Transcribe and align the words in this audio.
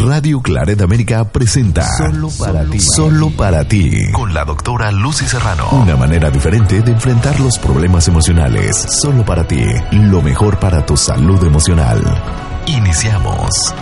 Radio 0.00 0.40
Claret 0.40 0.80
América 0.80 1.24
presenta 1.24 1.84
Solo 1.96 2.28
para 2.38 2.64
ti. 2.64 2.78
Solo 2.78 3.30
para 3.30 3.66
ti. 3.66 4.12
Con 4.12 4.32
la 4.32 4.44
doctora 4.44 4.92
Lucy 4.92 5.26
Serrano. 5.26 5.68
Una 5.72 5.96
manera 5.96 6.30
diferente 6.30 6.82
de 6.82 6.92
enfrentar 6.92 7.40
los 7.40 7.58
problemas 7.58 8.06
emocionales. 8.06 8.86
Solo 9.02 9.24
para 9.24 9.44
ti. 9.46 9.64
Lo 9.90 10.22
mejor 10.22 10.60
para 10.60 10.86
tu 10.86 10.96
salud 10.96 11.42
emocional. 11.42 12.00
Iniciamos. 12.66 13.74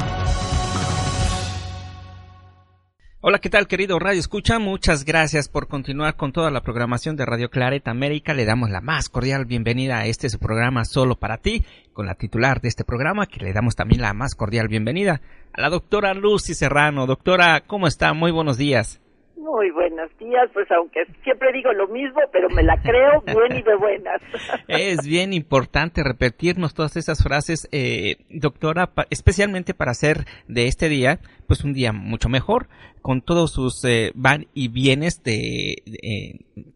Hola, 3.29 3.40
¿qué 3.40 3.50
tal 3.50 3.66
querido 3.66 3.98
Radio 3.98 4.20
Escucha? 4.20 4.61
Muchas 4.61 5.04
gracias 5.04 5.48
por 5.48 5.66
continuar 5.66 6.14
con 6.14 6.30
toda 6.30 6.52
la 6.52 6.61
programación 6.61 7.16
de 7.16 7.27
Radio 7.27 7.50
Claret 7.50 7.88
América. 7.88 8.34
Le 8.34 8.45
damos 8.45 8.70
la 8.70 8.80
más 8.80 9.09
cordial 9.09 9.46
bienvenida 9.46 9.98
a 9.98 10.06
este 10.06 10.30
su 10.30 10.38
programa 10.38 10.84
solo 10.84 11.16
para 11.16 11.38
ti, 11.38 11.64
con 11.92 12.06
la 12.06 12.14
titular 12.14 12.60
de 12.60 12.68
este 12.68 12.84
programa, 12.84 13.27
que 13.27 13.41
le 13.41 13.52
damos 13.52 13.74
también 13.74 14.00
la 14.00 14.12
más 14.12 14.36
cordial 14.36 14.68
bienvenida 14.68 15.23
a 15.52 15.60
la 15.60 15.70
doctora 15.70 16.14
Lucy 16.14 16.54
Serrano. 16.54 17.09
Doctora, 17.09 17.65
¿cómo 17.66 17.88
está? 17.88 18.12
Muy 18.12 18.30
buenos 18.30 18.59
días. 18.59 19.01
Muy 19.46 19.70
buenos 19.70 20.10
días, 20.18 20.50
pues 20.52 20.66
aunque 20.73 21.05
siempre 21.23 21.52
digo 21.52 21.73
lo 21.73 21.87
mismo, 21.87 22.18
pero 22.32 22.48
me 22.50 22.64
la 22.64 22.77
creo 22.82 23.23
bien 23.27 23.60
y 23.60 23.62
de 23.62 23.77
buenas. 23.77 24.20
Es 24.66 25.06
bien 25.06 25.32
importante 25.32 26.02
repetirnos 26.02 26.74
todas 26.74 26.96
esas 26.96 27.23
frases, 27.23 27.68
eh, 27.70 28.16
doctora, 28.28 28.90
especialmente 29.09 29.73
para 29.73 29.92
hacer 29.92 30.24
de 30.48 30.66
este 30.66 30.88
día, 30.88 31.20
pues 31.46 31.62
un 31.62 31.74
día 31.74 31.92
mucho 31.92 32.28
mejor, 32.28 32.66
con 33.02 33.23
todos 33.23 33.52
sus 33.52 33.84
eh, 33.84 34.10
van 34.16 34.48
y 34.52 34.66
bienes 34.66 35.23
de, 35.23 35.76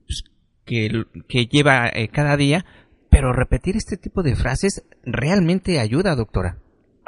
pues, 0.06 0.22
que, 0.64 1.06
que, 1.26 1.46
lleva 1.46 1.88
eh, 1.88 2.06
cada 2.06 2.36
día, 2.36 2.64
pero 3.10 3.32
repetir 3.32 3.76
este 3.76 3.96
tipo 3.96 4.22
de 4.22 4.36
frases 4.36 4.86
realmente 5.02 5.80
ayuda, 5.80 6.14
doctora. 6.14 6.58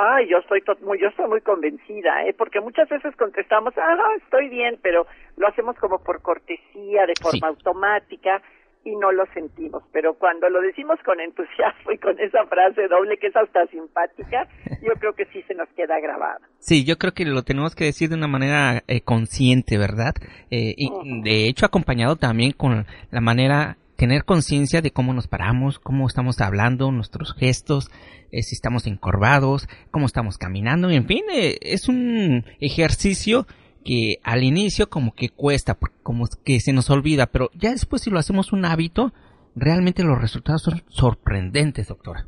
Ay, 0.05 0.29
yo 0.29 0.39
estoy 0.39 0.63
muy, 0.85 0.99
yo 1.01 1.09
estoy 1.09 1.29
muy 1.29 1.41
convencida, 1.43 2.27
¿eh? 2.27 2.35
porque 2.37 2.61
muchas 2.61 2.89
veces 2.89 3.15
contestamos, 3.15 3.73
ah, 3.77 3.97
estoy 4.25 4.49
bien, 4.49 4.77
pero 4.83 5.07
lo 5.37 5.47
hacemos 5.47 5.77
como 5.77 6.03
por 6.03 6.23
cortesía, 6.23 7.07
de 7.07 7.15
forma 7.23 7.47
automática 7.47 8.43
y 8.85 8.97
no 8.97 9.13
lo 9.13 9.25
sentimos. 9.33 9.85
Pero 9.93 10.15
cuando 10.15 10.49
lo 10.49 10.61
decimos 10.61 10.99
con 11.05 11.21
entusiasmo 11.21 11.93
y 11.93 11.99
con 11.99 12.19
esa 12.19 12.45
frase 12.47 12.89
doble 12.89 13.17
que 13.17 13.29
es 13.29 13.37
hasta 13.37 13.65
simpática, 13.69 14.49
yo 14.83 14.93
creo 14.99 15.13
que 15.13 15.27
sí 15.27 15.41
se 15.43 15.55
nos 15.55 15.69
queda 15.77 16.01
grabada. 16.01 16.41
Sí, 16.59 16.85
yo 16.85 16.97
creo 16.97 17.13
que 17.13 17.25
lo 17.25 17.43
tenemos 17.43 17.77
que 17.77 17.85
decir 17.85 18.09
de 18.09 18.17
una 18.17 18.27
manera 18.27 18.83
eh, 18.89 19.03
consciente, 19.03 19.79
¿verdad? 19.79 20.15
Eh, 20.51 20.75
y 20.77 20.91
de 21.23 21.49
hecho 21.49 21.65
acompañado 21.65 22.17
también 22.17 22.53
con 22.53 22.87
la 23.13 23.21
manera 23.21 23.77
tener 24.03 24.25
conciencia 24.25 24.83
de 24.83 24.91
cómo 24.91 25.15
nos 25.15 25.29
paramos, 25.29 25.79
cómo 25.79 26.09
estamos 26.09 26.41
hablando, 26.41 26.91
nuestros 26.91 27.35
gestos, 27.35 27.89
eh, 28.33 28.43
si 28.43 28.57
estamos 28.57 28.89
encorvados, 28.89 29.69
cómo 29.93 30.07
estamos 30.07 30.39
caminando, 30.39 30.91
en 30.91 31.07
fin, 31.07 31.23
eh, 31.33 31.57
es 31.63 31.89
un 31.89 32.45
ejercicio 32.59 33.47
que 33.85 34.17
al 34.25 34.43
inicio 34.43 34.91
como 34.91 35.15
que 35.15 35.29
cuesta, 35.29 35.79
como 36.03 36.27
que 36.43 36.59
se 36.59 36.73
nos 36.73 36.91
olvida, 36.91 37.27
pero 37.27 37.49
ya 37.55 37.71
después 37.71 38.03
si 38.03 38.11
lo 38.11 38.19
hacemos 38.19 38.53
un 38.53 38.65
hábito, 38.65 39.13
realmente 39.55 40.03
los 40.03 40.21
resultados 40.21 40.63
son 40.63 40.83
sorprendentes, 40.89 41.87
doctora. 41.87 42.27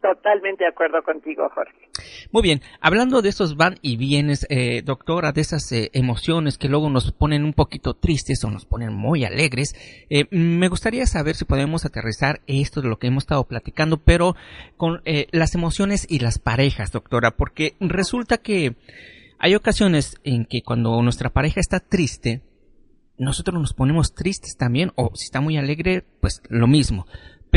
Totalmente 0.00 0.62
de 0.62 0.70
acuerdo 0.70 1.02
contigo, 1.02 1.50
Jorge. 1.52 1.74
Muy 2.30 2.42
bien, 2.42 2.60
hablando 2.80 3.20
de 3.20 3.30
esos 3.30 3.56
van 3.56 3.78
y 3.82 3.96
vienes, 3.96 4.46
eh, 4.48 4.82
doctora, 4.82 5.32
de 5.32 5.40
esas 5.40 5.72
eh, 5.72 5.90
emociones 5.92 6.56
que 6.56 6.68
luego 6.68 6.88
nos 6.88 7.10
ponen 7.10 7.42
un 7.44 7.52
poquito 7.52 7.94
tristes 7.94 8.44
o 8.44 8.50
nos 8.50 8.64
ponen 8.64 8.92
muy 8.92 9.24
alegres, 9.24 9.74
eh, 10.08 10.26
me 10.30 10.68
gustaría 10.68 11.04
saber 11.06 11.34
si 11.34 11.44
podemos 11.44 11.84
aterrizar 11.84 12.42
esto 12.46 12.80
de 12.80 12.88
lo 12.88 13.00
que 13.00 13.08
hemos 13.08 13.24
estado 13.24 13.42
platicando, 13.42 13.96
pero 13.96 14.36
con 14.76 15.02
eh, 15.04 15.26
las 15.32 15.56
emociones 15.56 16.06
y 16.08 16.20
las 16.20 16.38
parejas, 16.38 16.92
doctora, 16.92 17.32
porque 17.32 17.74
resulta 17.80 18.38
que 18.38 18.76
hay 19.40 19.56
ocasiones 19.56 20.20
en 20.22 20.44
que 20.44 20.62
cuando 20.62 21.02
nuestra 21.02 21.30
pareja 21.30 21.58
está 21.58 21.80
triste, 21.80 22.42
nosotros 23.18 23.60
nos 23.60 23.74
ponemos 23.74 24.14
tristes 24.14 24.56
también, 24.56 24.92
o 24.94 25.10
si 25.16 25.24
está 25.24 25.40
muy 25.40 25.56
alegre, 25.56 26.04
pues 26.20 26.40
lo 26.48 26.68
mismo 26.68 27.06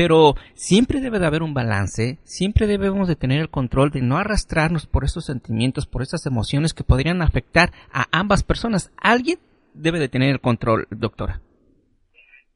pero 0.01 0.34
siempre 0.56 1.00
debe 1.00 1.19
de 1.19 1.28
haber 1.28 1.44
un 1.44 1.53
balance, 1.53 2.17
siempre 2.23 2.66
debemos 2.66 3.07
de 3.07 3.16
tener 3.16 3.39
el 3.39 3.51
control 3.51 3.91
de 3.91 4.01
no 4.01 4.17
arrastrarnos 4.17 4.88
por 4.88 5.03
esos 5.03 5.25
sentimientos, 5.25 5.85
por 5.85 6.01
esas 6.01 6.25
emociones 6.25 6.73
que 6.73 6.84
podrían 6.84 7.22
afectar 7.22 7.69
a 7.94 8.06
ambas 8.12 8.44
personas. 8.44 8.91
Alguien 8.97 9.38
debe 9.75 10.00
de 10.00 10.09
tener 10.09 10.31
el 10.31 10.41
control, 10.41 10.88
doctora. 10.89 11.39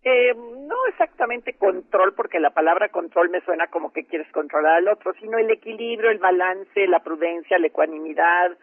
Eh, 0.03 0.33
no 0.33 0.75
exactamente 0.89 1.53
control, 1.53 2.16
porque 2.16 2.39
la 2.39 2.50
palabra 2.50 2.89
control 2.89 3.29
me 3.29 3.41
suena 3.41 3.67
como 3.67 3.94
que 3.94 4.06
quieres 4.06 4.31
controlar 4.31 4.77
al 4.77 4.88
otro, 4.88 5.13
sino 5.22 5.38
el 5.38 5.51
equilibrio, 5.51 6.09
el 6.09 6.17
balance, 6.17 6.88
la 6.88 7.03
prudencia, 7.03 7.59
la 7.59 7.67
ecuanimidad. 7.67 8.53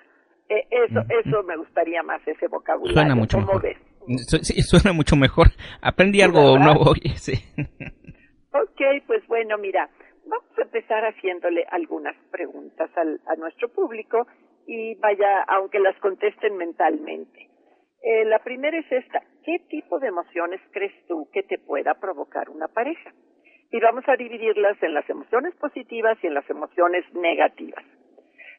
Eh, 0.49 0.66
eso, 0.70 1.04
eso 1.09 1.44
me 1.44 1.56
gustaría 1.56 2.03
más 2.03 2.20
ese 2.26 2.49
vocabulario. 2.49 3.00
Suena 3.00 3.14
mucho 3.14 3.38
mejor. 3.38 3.62
Sí, 4.43 4.60
suena 4.62 4.93
mucho 4.93 5.14
mejor. 5.14 5.53
Aprendí 5.81 6.20
algo 6.20 6.59
nuevo. 6.59 6.94
Sí. 7.14 7.34
Ok, 8.55 8.81
pues 9.07 9.27
bueno, 9.29 9.57
mira, 9.57 9.89
vamos 10.27 10.59
a 10.59 10.63
empezar 10.63 11.05
haciéndole 11.05 11.65
algunas 11.71 12.15
preguntas 12.31 12.91
al, 12.97 13.19
a 13.27 13.35
nuestro 13.37 13.71
público 13.71 14.27
y 14.67 14.95
vaya, 14.97 15.43
aunque 15.45 15.81
las 15.81 15.97
contesten 16.01 16.57
mentalmente. 16.59 17.49
Eh, 18.03 18.25
la 18.27 18.41
primera 18.41 18.77
es 18.77 18.91
esta, 18.93 19.23
¿qué 19.45 19.59
tipo 19.71 19.99
de 20.01 20.09
emociones 20.09 20.61
crees 20.73 20.93
tú 21.07 21.31
que 21.33 21.43
te 21.45 21.59
pueda 21.59 21.95
provocar 21.95 22.51
una 22.51 22.69
pareja? 22.69 23.11
Y 23.71 23.81
vamos 23.81 24.05
a 24.07 24.17
dividirlas 24.17 24.77
en 24.83 24.93
las 24.93 25.09
emociones 25.09 25.55
positivas 25.57 26.19
y 26.23 26.27
en 26.27 26.35
las 26.35 26.49
emociones 26.51 27.05
negativas. 27.15 27.85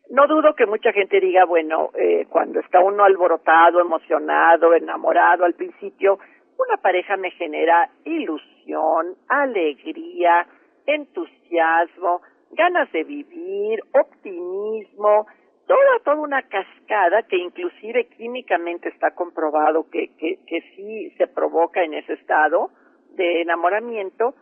No 0.10 0.28
dudo 0.28 0.56
que 0.56 0.66
mucha 0.66 0.92
gente 0.92 1.20
diga, 1.20 1.46
bueno, 1.46 1.92
eh, 1.94 2.26
cuando 2.30 2.60
está 2.62 2.80
uno 2.80 3.04
alborotado, 3.04 3.80
emocionado, 3.80 4.74
enamorado 4.74 5.46
al 5.46 5.54
principio, 5.54 6.18
una 6.58 6.78
pareja 6.78 7.18
me 7.18 7.32
genera 7.32 7.90
ilusión, 8.06 9.16
alegría, 9.28 10.48
entusiasmo, 10.86 12.22
ganas 12.52 12.92
de 12.92 13.04
vivir, 13.04 13.80
optimismo, 13.94 15.28
toda, 15.68 16.00
toda 16.04 16.18
una 16.18 16.42
cascada 16.44 17.24
que 17.24 17.38
inclusive 17.38 18.06
químicamente 18.18 18.90
está 18.90 19.12
comprobado 19.12 19.90
que, 19.90 20.16
que, 20.18 20.40
que 20.46 20.62
sí 20.76 21.12
se 21.18 21.28
provoca 21.28 21.84
en 21.84 21.94
ese 21.94 22.14
estado 22.14 22.70
de 23.16 23.42
enamoramiento. 23.42 24.36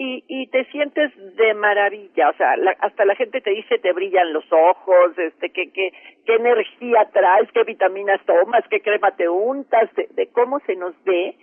Y, 0.00 0.22
y 0.28 0.46
te 0.46 0.64
sientes 0.66 1.10
de 1.34 1.54
maravilla, 1.54 2.30
o 2.30 2.32
sea, 2.34 2.54
hasta 2.78 3.04
la 3.04 3.16
gente 3.16 3.40
te 3.40 3.50
dice 3.50 3.80
te 3.80 3.92
brillan 3.92 4.32
los 4.32 4.44
ojos, 4.52 5.18
este, 5.18 5.50
que, 5.50 5.72
que, 5.72 5.92
qué 6.24 6.36
energía 6.36 7.08
traes, 7.12 7.50
qué 7.50 7.64
vitaminas 7.64 8.24
tomas, 8.24 8.62
qué 8.70 8.80
crema 8.80 9.10
te 9.16 9.28
untas, 9.28 9.92
de, 9.96 10.06
de 10.12 10.28
cómo 10.28 10.60
se 10.60 10.76
nos 10.76 10.94
ve 11.02 11.34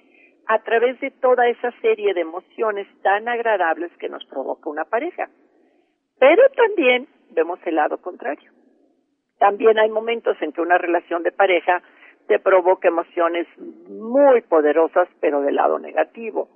a 0.48 0.60
través 0.60 1.00
de 1.00 1.12
toda 1.12 1.48
esa 1.48 1.72
serie 1.82 2.14
de 2.14 2.22
emociones 2.22 2.88
tan 3.02 3.28
agradables 3.28 3.92
que 3.98 4.10
nos 4.10 4.24
provoca 4.26 4.70
una 4.70 4.86
pareja. 4.86 5.30
Pero 6.20 6.44
también 6.56 7.08
vemos 7.32 7.60
el 7.66 7.76
lado 7.76 7.98
contrario. 7.98 8.52
También 9.40 9.78
hay 9.80 9.90
momentos 9.90 10.38
en 10.42 10.52
que 10.52 10.62
una 10.62 10.78
relación 10.78 11.24
de 11.24 11.32
pareja 11.32 11.82
te 12.28 12.40
provoca 12.40 12.88
emociones 12.88 13.48
muy 13.90 14.42
poderosas, 14.42 15.08
pero 15.20 15.42
del 15.42 15.56
lado 15.56 15.78
negativo. 15.80 16.48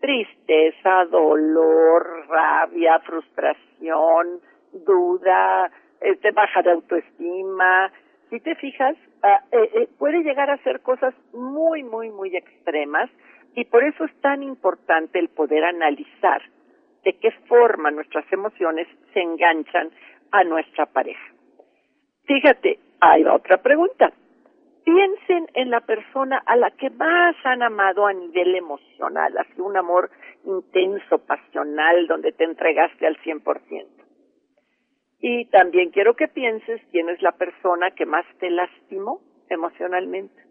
Tristeza, 0.00 1.04
dolor, 1.06 2.28
rabia, 2.28 3.00
frustración, 3.00 4.40
duda, 4.72 5.70
este, 6.00 6.30
baja 6.32 6.62
de 6.62 6.72
autoestima. 6.72 7.90
Si 8.28 8.40
te 8.40 8.54
fijas, 8.56 8.94
eh, 9.24 9.70
eh, 9.74 9.88
puede 9.98 10.22
llegar 10.22 10.50
a 10.50 10.58
ser 10.58 10.80
cosas 10.80 11.14
muy, 11.32 11.82
muy, 11.82 12.10
muy 12.10 12.36
extremas 12.36 13.10
y 13.56 13.64
por 13.64 13.82
eso 13.82 14.04
es 14.04 14.14
tan 14.20 14.42
importante 14.42 15.18
el 15.18 15.30
poder 15.30 15.64
analizar 15.64 16.42
de 17.02 17.14
qué 17.14 17.30
forma 17.48 17.90
nuestras 17.90 18.30
emociones 18.30 18.86
se 19.14 19.20
enganchan 19.20 19.90
a 20.30 20.44
nuestra 20.44 20.84
pareja. 20.86 21.32
Fíjate, 22.26 22.78
hay 23.00 23.24
otra 23.24 23.62
pregunta. 23.62 24.12
Piensen 24.84 25.48
en 25.54 25.70
la 25.70 25.80
persona 25.80 26.42
a 26.44 26.54
la 26.56 26.70
que 26.72 26.90
más 26.90 27.34
han 27.44 27.62
amado 27.62 28.06
a 28.06 28.12
nivel 28.12 28.54
emocional, 28.54 29.36
así 29.38 29.60
un 29.60 29.76
amor 29.76 30.10
intenso, 30.44 31.18
pasional, 31.18 32.06
donde 32.08 32.32
te 32.32 32.44
entregaste 32.44 33.06
al 33.06 33.16
100%. 33.22 33.86
Y 35.20 35.46
también 35.46 35.90
quiero 35.90 36.14
que 36.14 36.28
pienses 36.28 36.82
quién 36.92 37.08
es 37.08 37.22
la 37.22 37.32
persona 37.32 37.90
que 37.92 38.04
más 38.04 38.26
te 38.38 38.50
lastimó 38.50 39.20
emocionalmente. 39.48 40.45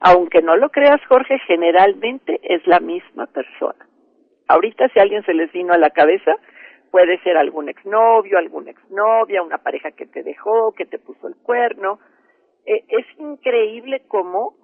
Aunque 0.00 0.42
no 0.42 0.56
lo 0.56 0.70
creas, 0.70 1.00
Jorge, 1.08 1.38
generalmente 1.46 2.40
es 2.42 2.66
la 2.66 2.80
misma 2.80 3.26
persona. 3.26 3.86
Ahorita 4.46 4.88
si 4.88 5.00
alguien 5.00 5.24
se 5.24 5.34
les 5.34 5.52
vino 5.52 5.72
a 5.74 5.78
la 5.78 5.90
cabeza, 5.90 6.36
puede 6.90 7.18
ser 7.22 7.36
algún 7.36 7.68
exnovio, 7.68 8.38
alguna 8.38 8.70
exnovia, 8.70 9.42
una 9.42 9.58
pareja 9.58 9.90
que 9.90 10.06
te 10.06 10.22
dejó, 10.22 10.72
que 10.72 10.86
te 10.86 10.98
puso 10.98 11.28
el 11.28 11.36
cuerno. 11.36 11.98
Eh, 12.64 12.84
es 12.88 13.06
increíble 13.18 14.02
cómo 14.08 14.54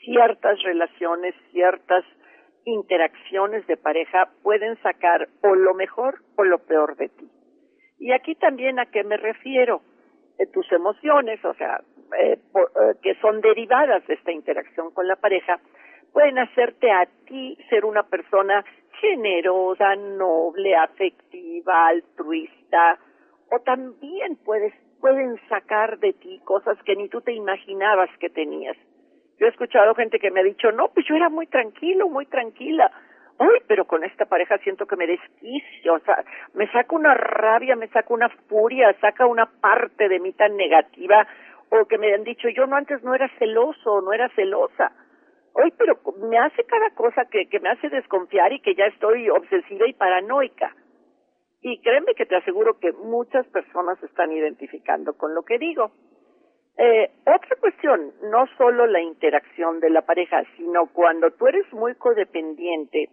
ciertas 0.00 0.60
relaciones, 0.62 1.34
ciertas 1.52 2.04
interacciones 2.64 3.66
de 3.66 3.76
pareja 3.76 4.30
pueden 4.42 4.76
sacar 4.82 5.28
o 5.42 5.54
lo 5.54 5.74
mejor 5.74 6.22
o 6.36 6.44
lo 6.44 6.58
peor 6.58 6.96
de 6.96 7.08
ti. 7.08 7.28
Y 7.98 8.12
aquí 8.12 8.34
también 8.34 8.78
a 8.78 8.86
qué 8.86 9.04
me 9.04 9.16
refiero. 9.16 9.82
tus 10.52 10.70
emociones, 10.70 11.44
o 11.44 11.52
sea, 11.54 11.80
eh, 12.16 12.32
eh, 12.32 12.94
que 13.02 13.14
son 13.16 13.40
derivadas 13.40 14.06
de 14.06 14.14
esta 14.14 14.32
interacción 14.32 14.92
con 14.92 15.06
la 15.06 15.16
pareja, 15.16 15.60
pueden 16.12 16.38
hacerte 16.38 16.90
a 16.90 17.06
ti 17.26 17.58
ser 17.68 17.84
una 17.84 18.02
persona 18.04 18.64
generosa, 19.00 19.94
noble, 19.96 20.74
afectiva, 20.76 21.88
altruista, 21.88 22.98
o 23.50 23.60
también 23.60 24.36
puedes, 24.44 24.74
pueden 25.00 25.38
sacar 25.48 25.98
de 25.98 26.12
ti 26.12 26.40
cosas 26.44 26.76
que 26.84 26.96
ni 26.96 27.08
tú 27.08 27.20
te 27.20 27.32
imaginabas 27.32 28.10
que 28.18 28.30
tenías. 28.30 28.76
Yo 29.38 29.46
he 29.46 29.50
escuchado 29.50 29.94
gente 29.94 30.18
que 30.18 30.30
me 30.30 30.40
ha 30.40 30.44
dicho, 30.44 30.72
no, 30.72 30.88
pues 30.88 31.06
yo 31.06 31.14
era 31.14 31.28
muy 31.28 31.46
tranquilo, 31.46 32.08
muy 32.08 32.26
tranquila. 32.26 32.90
Ay, 33.38 33.62
pero 33.68 33.84
con 33.84 34.02
esta 34.02 34.26
pareja 34.26 34.58
siento 34.58 34.86
que 34.86 34.96
me 34.96 35.06
desquicio, 35.06 35.94
o 35.94 36.00
sea, 36.00 36.24
me 36.54 36.66
saca 36.72 36.96
una 36.96 37.14
rabia, 37.14 37.76
me 37.76 37.86
saca 37.88 38.12
una 38.12 38.28
furia, 38.48 38.92
saca 39.00 39.26
una 39.26 39.46
parte 39.46 40.08
de 40.08 40.18
mí 40.18 40.32
tan 40.32 40.56
negativa, 40.56 41.24
o 41.70 41.86
que 41.86 41.98
me 41.98 42.14
han 42.14 42.24
dicho, 42.24 42.48
yo 42.48 42.66
no 42.66 42.76
antes 42.76 43.02
no 43.02 43.14
era 43.14 43.28
celoso, 43.38 44.00
no 44.00 44.12
era 44.12 44.28
celosa. 44.30 44.92
Ay, 45.54 45.72
pero 45.76 45.98
me 46.28 46.38
hace 46.38 46.64
cada 46.64 46.90
cosa 46.94 47.24
que, 47.30 47.48
que 47.48 47.60
me 47.60 47.70
hace 47.70 47.88
desconfiar 47.88 48.52
y 48.52 48.60
que 48.60 48.74
ya 48.74 48.86
estoy 48.86 49.28
obsesiva 49.28 49.88
y 49.88 49.92
paranoica. 49.92 50.74
Y 51.60 51.80
créeme 51.80 52.14
que 52.14 52.26
te 52.26 52.36
aseguro 52.36 52.78
que 52.78 52.92
muchas 52.92 53.46
personas 53.48 54.00
están 54.02 54.30
identificando 54.32 55.14
con 55.14 55.34
lo 55.34 55.42
que 55.42 55.58
digo. 55.58 55.90
Eh, 56.76 57.10
otra 57.26 57.56
cuestión, 57.60 58.12
no 58.30 58.46
solo 58.56 58.86
la 58.86 59.00
interacción 59.00 59.80
de 59.80 59.90
la 59.90 60.02
pareja, 60.02 60.44
sino 60.56 60.86
cuando 60.92 61.32
tú 61.32 61.48
eres 61.48 61.70
muy 61.72 61.96
codependiente, 61.96 63.10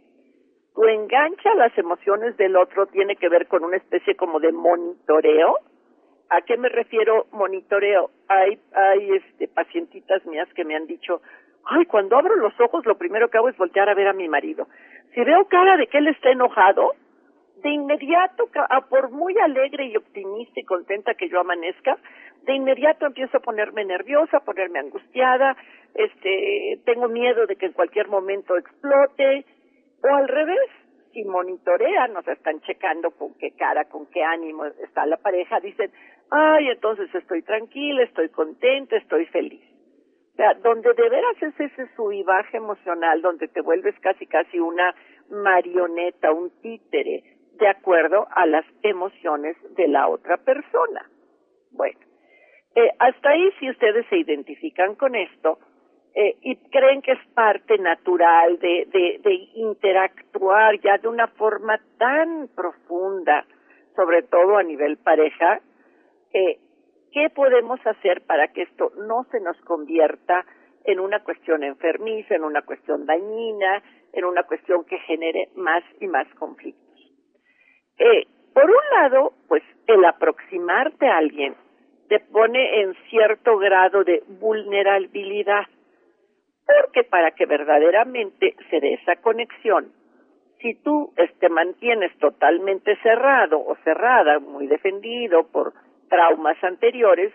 tu 0.75 0.83
engancha 0.83 1.51
a 1.51 1.55
las 1.55 1.75
emociones 1.77 2.37
del 2.37 2.55
otro 2.57 2.85
tiene 2.87 3.15
que 3.15 3.27
ver 3.27 3.47
con 3.47 3.63
una 3.63 3.77
especie 3.77 4.15
como 4.15 4.39
de 4.39 4.51
monitoreo. 4.51 5.57
¿A 6.29 6.41
qué 6.41 6.57
me 6.57 6.69
refiero 6.69 7.27
monitoreo? 7.31 8.09
Hay, 8.27 8.59
hay 8.73 9.11
este, 9.11 9.47
pacientitas 9.47 10.25
mías 10.25 10.47
que 10.55 10.65
me 10.65 10.75
han 10.75 10.87
dicho, 10.87 11.21
ay, 11.65 11.85
cuando 11.85 12.17
abro 12.17 12.35
los 12.35 12.59
ojos 12.59 12.85
lo 12.85 12.97
primero 12.97 13.29
que 13.29 13.37
hago 13.37 13.49
es 13.49 13.57
voltear 13.57 13.89
a 13.89 13.93
ver 13.93 14.07
a 14.07 14.13
mi 14.13 14.27
marido. 14.27 14.67
Si 15.13 15.23
veo 15.23 15.45
cara 15.45 15.77
de 15.77 15.87
que 15.87 15.99
él 15.99 16.07
está 16.07 16.31
enojado, 16.31 16.93
de 17.61 17.69
inmediato, 17.69 18.49
por 18.89 19.11
muy 19.11 19.37
alegre 19.39 19.85
y 19.85 19.97
optimista 19.97 20.59
y 20.59 20.63
contenta 20.63 21.15
que 21.15 21.29
yo 21.29 21.39
amanezca, 21.39 21.97
de 22.43 22.53
inmediato 22.53 23.05
empiezo 23.05 23.37
a 23.37 23.41
ponerme 23.41 23.85
nerviosa, 23.85 24.37
a 24.37 24.43
ponerme 24.43 24.79
angustiada, 24.79 25.55
este, 25.93 26.79
tengo 26.85 27.07
miedo 27.07 27.47
de 27.47 27.55
que 27.55 27.67
en 27.67 27.73
cualquier 27.73 28.07
momento 28.07 28.57
explote, 28.57 29.45
o 30.03 30.15
al 30.15 30.27
revés, 30.27 30.69
si 31.11 31.23
monitorean, 31.23 32.15
o 32.15 32.21
sea, 32.21 32.33
están 32.33 32.61
checando 32.61 33.11
con 33.11 33.33
qué 33.35 33.51
cara, 33.51 33.85
con 33.85 34.05
qué 34.07 34.21
ánimo 34.23 34.65
está 34.65 35.05
la 35.05 35.17
pareja, 35.17 35.59
dicen, 35.59 35.91
ay, 36.31 36.69
entonces 36.69 37.13
estoy 37.13 37.41
tranquila, 37.41 38.03
estoy 38.03 38.29
contenta, 38.29 38.97
estoy 38.97 39.25
feliz. 39.27 39.63
O 40.33 40.35
sea, 40.35 40.53
donde 40.55 40.93
de 40.93 41.09
veras 41.09 41.41
es 41.41 41.59
ese 41.59 41.87
subivaje 41.95 42.57
emocional, 42.57 43.21
donde 43.21 43.47
te 43.47 43.61
vuelves 43.61 43.95
casi 44.01 44.25
casi 44.27 44.59
una 44.59 44.93
marioneta, 45.29 46.31
un 46.31 46.49
títere, 46.61 47.23
de 47.57 47.67
acuerdo 47.69 48.27
a 48.31 48.45
las 48.45 48.65
emociones 48.83 49.55
de 49.75 49.87
la 49.87 50.09
otra 50.09 50.37
persona. 50.37 51.09
Bueno, 51.71 51.99
eh, 52.75 52.89
hasta 52.99 53.29
ahí 53.29 53.49
si 53.59 53.69
ustedes 53.69 54.05
se 54.09 54.17
identifican 54.17 54.95
con 54.95 55.15
esto 55.15 55.59
eh, 56.13 56.35
y 56.41 56.57
creen 56.69 57.01
que 57.01 57.13
es 57.13 57.27
parte 57.33 57.77
natural 57.77 58.59
de, 58.59 58.87
de, 58.91 59.19
de 59.23 59.33
interactuar 59.55 60.79
ya 60.81 60.97
de 60.97 61.07
una 61.07 61.27
forma 61.27 61.79
tan 61.97 62.49
profunda, 62.53 63.45
sobre 63.95 64.23
todo 64.23 64.57
a 64.57 64.63
nivel 64.63 64.97
pareja, 64.97 65.61
eh, 66.35 66.59
¿qué 67.13 67.29
podemos 67.29 67.79
hacer 67.87 68.21
para 68.25 68.49
que 68.49 68.63
esto 68.63 68.91
no 69.07 69.23
se 69.31 69.39
nos 69.39 69.57
convierta 69.61 70.45
en 70.83 70.99
una 70.99 71.23
cuestión 71.23 71.63
enfermiza, 71.63 72.35
en 72.35 72.43
una 72.43 72.61
cuestión 72.61 73.05
dañina, 73.05 73.81
en 74.11 74.25
una 74.25 74.43
cuestión 74.43 74.83
que 74.83 74.97
genere 74.99 75.47
más 75.55 75.81
y 76.01 76.07
más 76.07 76.27
conflictos? 76.35 76.83
Eh, 77.97 78.27
por 78.53 78.65
un 78.65 78.83
lado, 79.01 79.31
pues 79.47 79.63
el 79.87 80.03
aproximarte 80.03 81.07
a 81.07 81.17
alguien 81.17 81.55
te 82.09 82.19
pone 82.19 82.81
en 82.81 82.93
cierto 83.09 83.57
grado 83.57 84.03
de 84.03 84.21
vulnerabilidad, 84.27 85.67
porque 86.65 87.05
para 87.05 87.31
que 87.31 87.45
verdaderamente 87.45 88.55
se 88.69 88.81
dé 88.81 88.95
esa 88.95 89.15
conexión, 89.21 89.93
si 90.59 90.73
tú 90.75 91.13
te 91.15 91.23
este, 91.23 91.47
mantienes 91.47 92.17
totalmente 92.17 92.97
cerrado 92.97 93.59
o 93.65 93.75
cerrada, 93.85 94.39
muy 94.39 94.67
defendido 94.67 95.47
por 95.47 95.73
traumas 96.09 96.61
anteriores, 96.63 97.33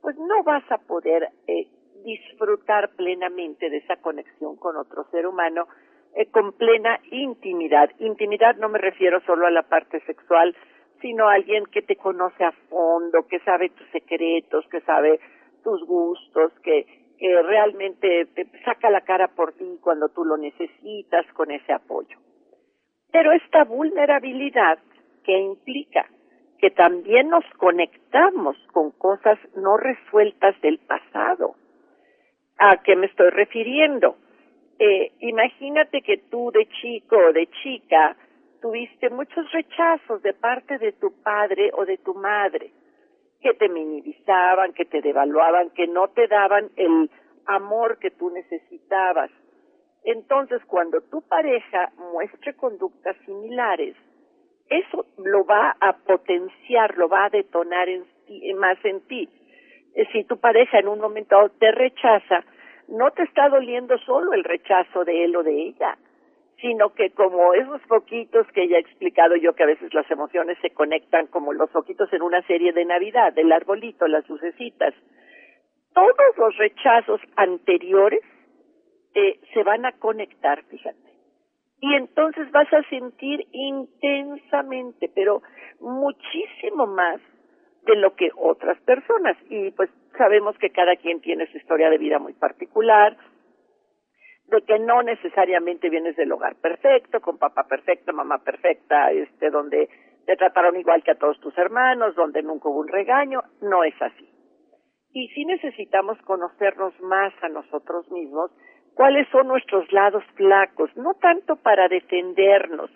pues 0.00 0.16
no 0.16 0.42
vas 0.44 0.64
a 0.70 0.78
poder 0.78 1.28
eh, 1.46 1.66
disfrutar 2.04 2.90
plenamente 2.96 3.68
de 3.68 3.78
esa 3.78 3.96
conexión 3.96 4.56
con 4.56 4.76
otro 4.76 5.04
ser 5.10 5.26
humano 5.26 5.66
eh, 6.14 6.26
con 6.30 6.52
plena 6.52 6.98
intimidad. 7.10 7.90
Intimidad 7.98 8.56
no 8.56 8.68
me 8.68 8.78
refiero 8.78 9.20
solo 9.26 9.46
a 9.46 9.50
la 9.50 9.64
parte 9.64 10.00
sexual, 10.06 10.56
sino 11.02 11.28
a 11.28 11.34
alguien 11.34 11.64
que 11.66 11.82
te 11.82 11.96
conoce 11.96 12.42
a 12.44 12.52
fondo, 12.70 13.26
que 13.28 13.38
sabe 13.40 13.68
tus 13.70 13.86
secretos, 13.90 14.66
que 14.70 14.80
sabe 14.80 15.20
tus 15.62 15.84
gustos, 15.86 16.52
que, 16.62 16.86
realmente 17.18 18.26
te 18.34 18.46
saca 18.62 18.90
la 18.90 19.00
cara 19.00 19.28
por 19.28 19.54
ti 19.54 19.78
cuando 19.80 20.10
tú 20.10 20.22
lo 20.22 20.36
necesitas 20.36 21.26
con 21.32 21.50
ese 21.50 21.72
apoyo. 21.72 22.18
Pero 23.10 23.32
esta 23.32 23.64
vulnerabilidad 23.64 24.78
que 25.24 25.38
implica 25.38 26.06
que 26.58 26.70
también 26.70 27.28
nos 27.28 27.44
conectamos 27.58 28.56
con 28.72 28.90
cosas 28.92 29.38
no 29.56 29.76
resueltas 29.76 30.60
del 30.60 30.78
pasado. 30.78 31.54
¿A 32.58 32.82
qué 32.82 32.96
me 32.96 33.06
estoy 33.06 33.30
refiriendo? 33.30 34.16
eh, 34.78 35.12
imagínate 35.20 36.02
que 36.02 36.18
tú 36.30 36.50
de 36.52 36.68
chico 36.80 37.16
o 37.16 37.32
de 37.32 37.48
chica 37.62 38.16
tuviste 38.60 39.10
muchos 39.10 39.50
rechazos 39.52 40.22
de 40.22 40.34
parte 40.34 40.78
de 40.78 40.92
tu 40.92 41.12
padre 41.22 41.70
o 41.74 41.84
de 41.84 41.98
tu 41.98 42.14
madre, 42.14 42.70
que 43.40 43.54
te 43.54 43.68
minimizaban, 43.68 44.72
que 44.72 44.84
te 44.84 45.00
devaluaban, 45.00 45.70
que 45.70 45.86
no 45.86 46.08
te 46.08 46.26
daban 46.26 46.70
el 46.76 47.10
amor 47.46 47.98
que 47.98 48.10
tú 48.10 48.30
necesitabas. 48.30 49.30
Entonces, 50.04 50.62
cuando 50.66 51.00
tu 51.02 51.22
pareja 51.22 51.92
muestre 52.12 52.54
conductas 52.54 53.16
similares, 53.24 53.96
eso 54.68 55.06
lo 55.18 55.44
va 55.44 55.76
a 55.80 55.92
potenciar, 55.92 56.96
lo 56.96 57.08
va 57.08 57.26
a 57.26 57.30
detonar 57.30 57.88
en 57.88 58.04
más 58.58 58.78
en 58.84 59.00
ti. 59.06 59.28
Eh, 59.94 60.06
si 60.12 60.24
tu 60.24 60.38
pareja 60.38 60.78
en 60.78 60.88
un 60.88 61.00
momento 61.00 61.48
te 61.58 61.72
rechaza, 61.72 62.44
no 62.88 63.10
te 63.12 63.22
está 63.22 63.48
doliendo 63.48 63.96
solo 63.98 64.32
el 64.32 64.44
rechazo 64.44 65.04
de 65.04 65.24
él 65.24 65.36
o 65.36 65.42
de 65.42 65.68
ella, 65.68 65.96
sino 66.60 66.94
que 66.94 67.10
como 67.10 67.54
esos 67.54 67.80
poquitos 67.82 68.46
que 68.48 68.68
ya 68.68 68.76
he 68.76 68.80
explicado 68.80 69.36
yo 69.36 69.54
que 69.54 69.62
a 69.62 69.66
veces 69.66 69.92
las 69.94 70.10
emociones 70.10 70.58
se 70.60 70.70
conectan 70.70 71.26
como 71.26 71.52
los 71.52 71.70
poquitos 71.70 72.12
en 72.12 72.22
una 72.22 72.42
serie 72.42 72.72
de 72.72 72.84
Navidad, 72.84 73.32
del 73.32 73.52
arbolito, 73.52 74.06
las 74.06 74.28
lucecitas, 74.28 74.94
todos 75.94 76.36
los 76.36 76.56
rechazos 76.58 77.20
anteriores 77.36 78.20
eh, 79.14 79.40
se 79.54 79.62
van 79.62 79.86
a 79.86 79.92
conectar, 79.92 80.62
fíjate. 80.64 81.05
Y 81.80 81.94
entonces 81.94 82.50
vas 82.52 82.72
a 82.72 82.82
sentir 82.88 83.46
intensamente, 83.52 85.10
pero 85.14 85.42
muchísimo 85.80 86.86
más 86.86 87.20
de 87.84 87.96
lo 87.96 88.14
que 88.14 88.30
otras 88.36 88.80
personas. 88.82 89.36
Y 89.48 89.70
pues 89.72 89.90
sabemos 90.16 90.56
que 90.58 90.70
cada 90.70 90.96
quien 90.96 91.20
tiene 91.20 91.46
su 91.50 91.58
historia 91.58 91.90
de 91.90 91.98
vida 91.98 92.18
muy 92.18 92.32
particular, 92.32 93.16
de 94.46 94.62
que 94.62 94.78
no 94.78 95.02
necesariamente 95.02 95.90
vienes 95.90 96.16
del 96.16 96.32
hogar 96.32 96.56
perfecto, 96.56 97.20
con 97.20 97.38
papá 97.38 97.64
perfecto, 97.64 98.12
mamá 98.12 98.38
perfecta, 98.38 99.10
este, 99.10 99.50
donde 99.50 99.88
te 100.24 100.36
trataron 100.36 100.76
igual 100.76 101.02
que 101.02 101.12
a 101.12 101.18
todos 101.18 101.38
tus 101.40 101.56
hermanos, 101.58 102.14
donde 102.14 102.42
nunca 102.42 102.68
hubo 102.68 102.80
un 102.80 102.88
regaño, 102.88 103.42
no 103.60 103.84
es 103.84 103.94
así. 104.00 104.28
Y 105.12 105.28
sí 105.28 105.44
necesitamos 105.44 106.18
conocernos 106.22 106.98
más 107.00 107.32
a 107.42 107.48
nosotros 107.48 108.10
mismos, 108.10 108.50
cuáles 108.96 109.28
son 109.28 109.46
nuestros 109.46 109.92
lados 109.92 110.24
flacos, 110.34 110.90
no 110.96 111.14
tanto 111.14 111.56
para 111.56 111.86
defendernos, 111.86 112.90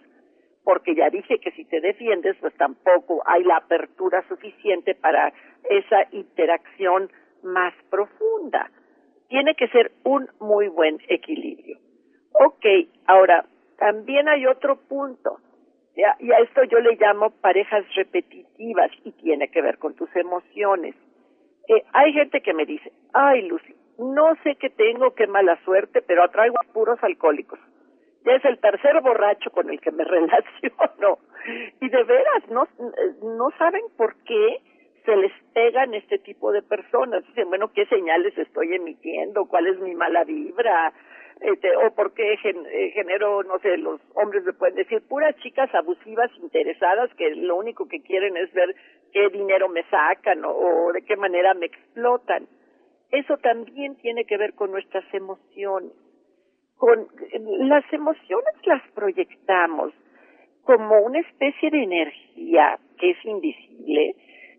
porque 0.65 0.95
ya 0.95 1.11
dije 1.11 1.39
que 1.39 1.51
si 1.53 1.67
te 1.67 1.81
defiendes, 1.81 2.37
pues 2.41 2.55
tampoco 2.55 3.23
hay 3.27 3.45
la 3.45 3.59
apertura 3.59 4.27
suficiente 4.27 4.95
para 4.95 5.33
esa 5.69 6.07
interacción 6.13 7.11
más 7.43 7.75
profunda. 7.91 8.71
Tiene 9.29 9.55
que 9.55 9.69
ser 9.69 9.93
un 10.05 10.27
muy 10.41 10.69
buen 10.69 10.99
equilibrio. 11.09 11.79
Ok, 12.33 12.65
ahora, 13.07 13.45
también 13.79 14.29
hay 14.29 14.47
otro 14.47 14.77
punto. 14.89 15.39
Y 15.95 16.33
a 16.33 16.39
esto 16.39 16.65
yo 16.65 16.79
le 16.79 16.97
llamo 16.97 17.31
parejas 17.43 17.85
repetitivas 17.95 18.91
y 19.05 19.13
tiene 19.13 19.49
que 19.49 19.61
ver 19.61 19.77
con 19.77 19.95
tus 19.95 20.09
emociones. 20.17 20.95
Eh, 21.69 21.85
hay 21.93 22.13
gente 22.15 22.41
que 22.41 22.55
me 22.55 22.65
dice, 22.65 22.91
ay 23.13 23.43
Lucy, 23.43 23.75
no 24.01 24.35
sé 24.43 24.57
qué 24.57 24.71
tengo, 24.71 25.15
qué 25.15 25.27
mala 25.27 25.63
suerte, 25.65 26.03
pero 26.03 26.25
atraigo 26.25 26.57
a 26.59 26.73
puros 26.73 26.99
alcohólicos 27.03 27.59
ya 28.25 28.35
es 28.35 28.45
el 28.45 28.59
tercer 28.59 29.01
borracho 29.01 29.51
con 29.51 29.71
el 29.71 29.81
que 29.81 29.91
me 29.91 30.05
relaciono. 30.17 31.19
Y 31.81 31.89
de 31.89 32.05
veras, 32.05 32.49
no, 32.51 32.69
no 33.23 33.51
saben 33.59 33.83
por 33.97 34.15
qué 34.25 34.61
se 35.05 35.17
les 35.17 35.33
pegan 35.55 35.95
este 35.95 36.19
tipo 36.19 36.53
de 36.53 36.63
personas. 36.63 37.27
Dicen, 37.27 37.49
bueno, 37.49 37.73
¿qué 37.73 37.87
señales 37.87 38.37
estoy 38.37 38.75
emitiendo? 38.75 39.47
¿Cuál 39.47 39.67
es 39.69 39.79
mi 39.81 39.95
mala 39.95 40.25
vibra? 40.25 40.93
Este, 41.41 41.75
o 41.75 41.95
por 41.95 42.13
qué 42.13 42.35
eh, 42.35 42.91
genero, 42.93 43.43
no 43.45 43.59
sé, 43.61 43.79
los 43.79 43.99
hombres 44.15 44.45
me 44.45 44.53
pueden 44.53 44.75
decir, 44.75 45.01
puras 45.09 45.35
chicas 45.37 45.75
abusivas 45.75 46.31
interesadas 46.43 47.09
que 47.15 47.35
lo 47.35 47.57
único 47.57 47.89
que 47.89 48.03
quieren 48.03 48.37
es 48.37 48.53
ver 48.53 48.75
qué 49.11 49.31
dinero 49.31 49.71
me 49.71 49.83
sacan 49.85 50.43
o 50.45 50.93
de 50.93 51.01
qué 51.03 51.17
manera 51.17 51.55
me 51.55 51.65
explotan. 51.65 52.47
Eso 53.11 53.37
también 53.39 53.97
tiene 53.97 54.25
que 54.25 54.37
ver 54.37 54.55
con 54.55 54.71
nuestras 54.71 55.05
emociones. 55.13 55.93
Con 56.77 57.09
las 57.59 57.85
emociones 57.93 58.55
las 58.65 58.83
proyectamos 58.93 59.93
como 60.63 61.01
una 61.01 61.19
especie 61.19 61.71
de 61.71 61.83
energía 61.83 62.79
que 62.99 63.11
es 63.11 63.25
invisible. 63.25 64.15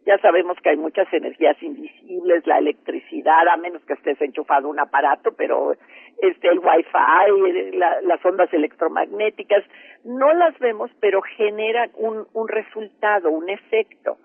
Ya 0.05 0.17
sabemos 0.17 0.57
que 0.61 0.69
hay 0.69 0.77
muchas 0.77 1.11
energías 1.13 1.61
invisibles, 1.61 2.45
la 2.47 2.57
electricidad, 2.57 3.47
a 3.47 3.57
menos 3.57 3.83
que 3.85 3.93
estés 3.93 4.19
enchufado 4.21 4.67
un 4.67 4.79
aparato, 4.79 5.31
pero 5.37 5.73
este 6.21 6.49
el 6.49 6.59
wifi, 6.59 7.77
las 8.03 8.25
ondas 8.25 8.51
electromagnéticas, 8.51 9.63
no 10.03 10.33
las 10.33 10.57
vemos, 10.59 10.91
pero 10.99 11.21
generan 11.21 11.91
un, 11.95 12.25
un 12.33 12.47
resultado, 12.47 13.29
un 13.29 13.49
efecto. 13.49 14.17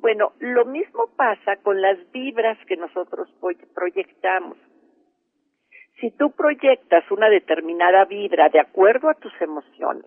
Bueno, 0.00 0.32
lo 0.38 0.64
mismo 0.64 1.08
pasa 1.16 1.56
con 1.56 1.80
las 1.80 1.98
vibras 2.12 2.58
que 2.66 2.76
nosotros 2.76 3.28
proyectamos. 3.74 4.56
Si 6.00 6.10
tú 6.12 6.30
proyectas 6.30 7.10
una 7.10 7.28
determinada 7.28 8.04
vibra 8.04 8.48
de 8.48 8.60
acuerdo 8.60 9.08
a 9.08 9.14
tus 9.14 9.32
emociones, 9.40 10.06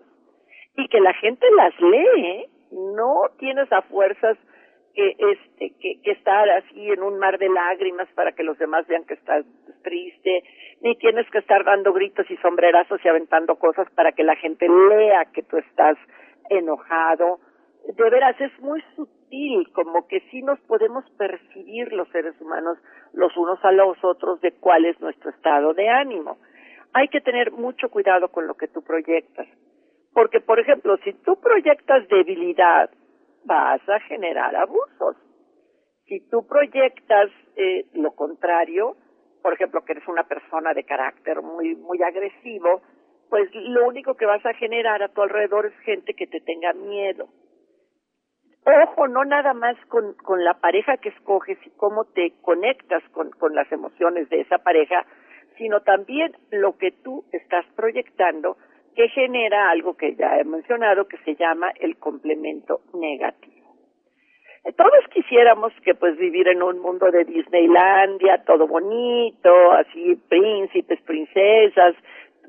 y 0.76 0.88
que 0.88 1.00
la 1.00 1.12
gente 1.14 1.46
las 1.56 1.78
lee, 1.80 2.46
no 2.72 3.24
tienes 3.38 3.70
a 3.72 3.82
fuerzas 3.82 4.38
que 4.94 5.16
este 5.18 5.74
que, 5.80 6.00
estar 6.10 6.48
así 6.50 6.90
en 6.90 7.02
un 7.02 7.18
mar 7.18 7.38
de 7.38 7.48
lágrimas 7.48 8.08
para 8.14 8.32
que 8.32 8.42
los 8.42 8.58
demás 8.58 8.86
vean 8.86 9.04
que 9.04 9.14
estás 9.14 9.44
triste, 9.82 10.44
ni 10.80 10.96
tienes 10.96 11.28
que 11.30 11.38
estar 11.38 11.64
dando 11.64 11.92
gritos 11.92 12.30
y 12.30 12.36
sombrerazos 12.38 13.00
y 13.04 13.08
aventando 13.08 13.56
cosas 13.56 13.90
para 13.94 14.12
que 14.12 14.22
la 14.22 14.36
gente 14.36 14.66
lea 14.68 15.26
que 15.32 15.42
tú 15.42 15.56
estás 15.58 15.96
enojado. 16.50 17.40
De 17.96 18.10
veras 18.10 18.40
es 18.40 18.58
muy 18.60 18.82
sutil, 18.94 19.21
como 19.72 20.06
que 20.08 20.20
sí 20.30 20.42
nos 20.42 20.60
podemos 20.60 21.04
percibir 21.16 21.92
los 21.92 22.08
seres 22.10 22.38
humanos 22.40 22.76
los 23.14 23.34
unos 23.36 23.58
a 23.64 23.72
los 23.72 23.96
otros 24.04 24.40
de 24.42 24.52
cuál 24.52 24.84
es 24.84 25.00
nuestro 25.00 25.30
estado 25.30 25.72
de 25.72 25.88
ánimo. 25.88 26.36
Hay 26.92 27.08
que 27.08 27.22
tener 27.22 27.50
mucho 27.50 27.88
cuidado 27.88 28.28
con 28.28 28.46
lo 28.46 28.54
que 28.54 28.68
tú 28.68 28.82
proyectas. 28.82 29.46
Porque, 30.12 30.40
por 30.40 30.60
ejemplo, 30.60 30.98
si 30.98 31.14
tú 31.24 31.40
proyectas 31.40 32.06
debilidad, 32.08 32.90
vas 33.44 33.80
a 33.88 34.00
generar 34.00 34.54
abusos. 34.54 35.16
Si 36.04 36.28
tú 36.28 36.46
proyectas 36.46 37.30
eh, 37.56 37.86
lo 37.94 38.12
contrario, 38.12 38.96
por 39.42 39.54
ejemplo, 39.54 39.82
que 39.84 39.92
eres 39.92 40.06
una 40.08 40.24
persona 40.24 40.74
de 40.74 40.84
carácter 40.84 41.40
muy, 41.40 41.74
muy 41.74 42.02
agresivo, 42.02 42.82
pues 43.30 43.48
lo 43.54 43.88
único 43.88 44.14
que 44.14 44.26
vas 44.26 44.44
a 44.44 44.52
generar 44.52 45.02
a 45.02 45.08
tu 45.08 45.22
alrededor 45.22 45.64
es 45.64 45.78
gente 45.84 46.12
que 46.12 46.26
te 46.26 46.40
tenga 46.40 46.74
miedo. 46.74 47.28
Ojo, 48.64 49.08
no 49.08 49.24
nada 49.24 49.54
más 49.54 49.76
con, 49.86 50.14
con 50.14 50.44
la 50.44 50.54
pareja 50.54 50.96
que 50.96 51.08
escoges 51.08 51.58
y 51.66 51.70
cómo 51.70 52.04
te 52.04 52.32
conectas 52.42 53.02
con, 53.10 53.30
con 53.30 53.54
las 53.54 53.70
emociones 53.72 54.28
de 54.28 54.40
esa 54.40 54.58
pareja, 54.58 55.04
sino 55.58 55.80
también 55.80 56.32
lo 56.50 56.78
que 56.78 56.92
tú 56.92 57.24
estás 57.32 57.66
proyectando 57.74 58.56
que 58.94 59.08
genera 59.08 59.70
algo 59.70 59.96
que 59.96 60.14
ya 60.14 60.38
he 60.38 60.44
mencionado 60.44 61.08
que 61.08 61.16
se 61.18 61.34
llama 61.34 61.72
el 61.80 61.96
complemento 61.96 62.82
negativo. 62.94 63.62
Todos 64.76 65.04
quisiéramos 65.12 65.72
que 65.84 65.94
pues 65.96 66.16
vivir 66.16 66.46
en 66.46 66.62
un 66.62 66.78
mundo 66.78 67.10
de 67.10 67.24
Disneylandia, 67.24 68.44
todo 68.44 68.68
bonito, 68.68 69.72
así 69.72 70.14
príncipes, 70.28 71.00
princesas, 71.02 71.96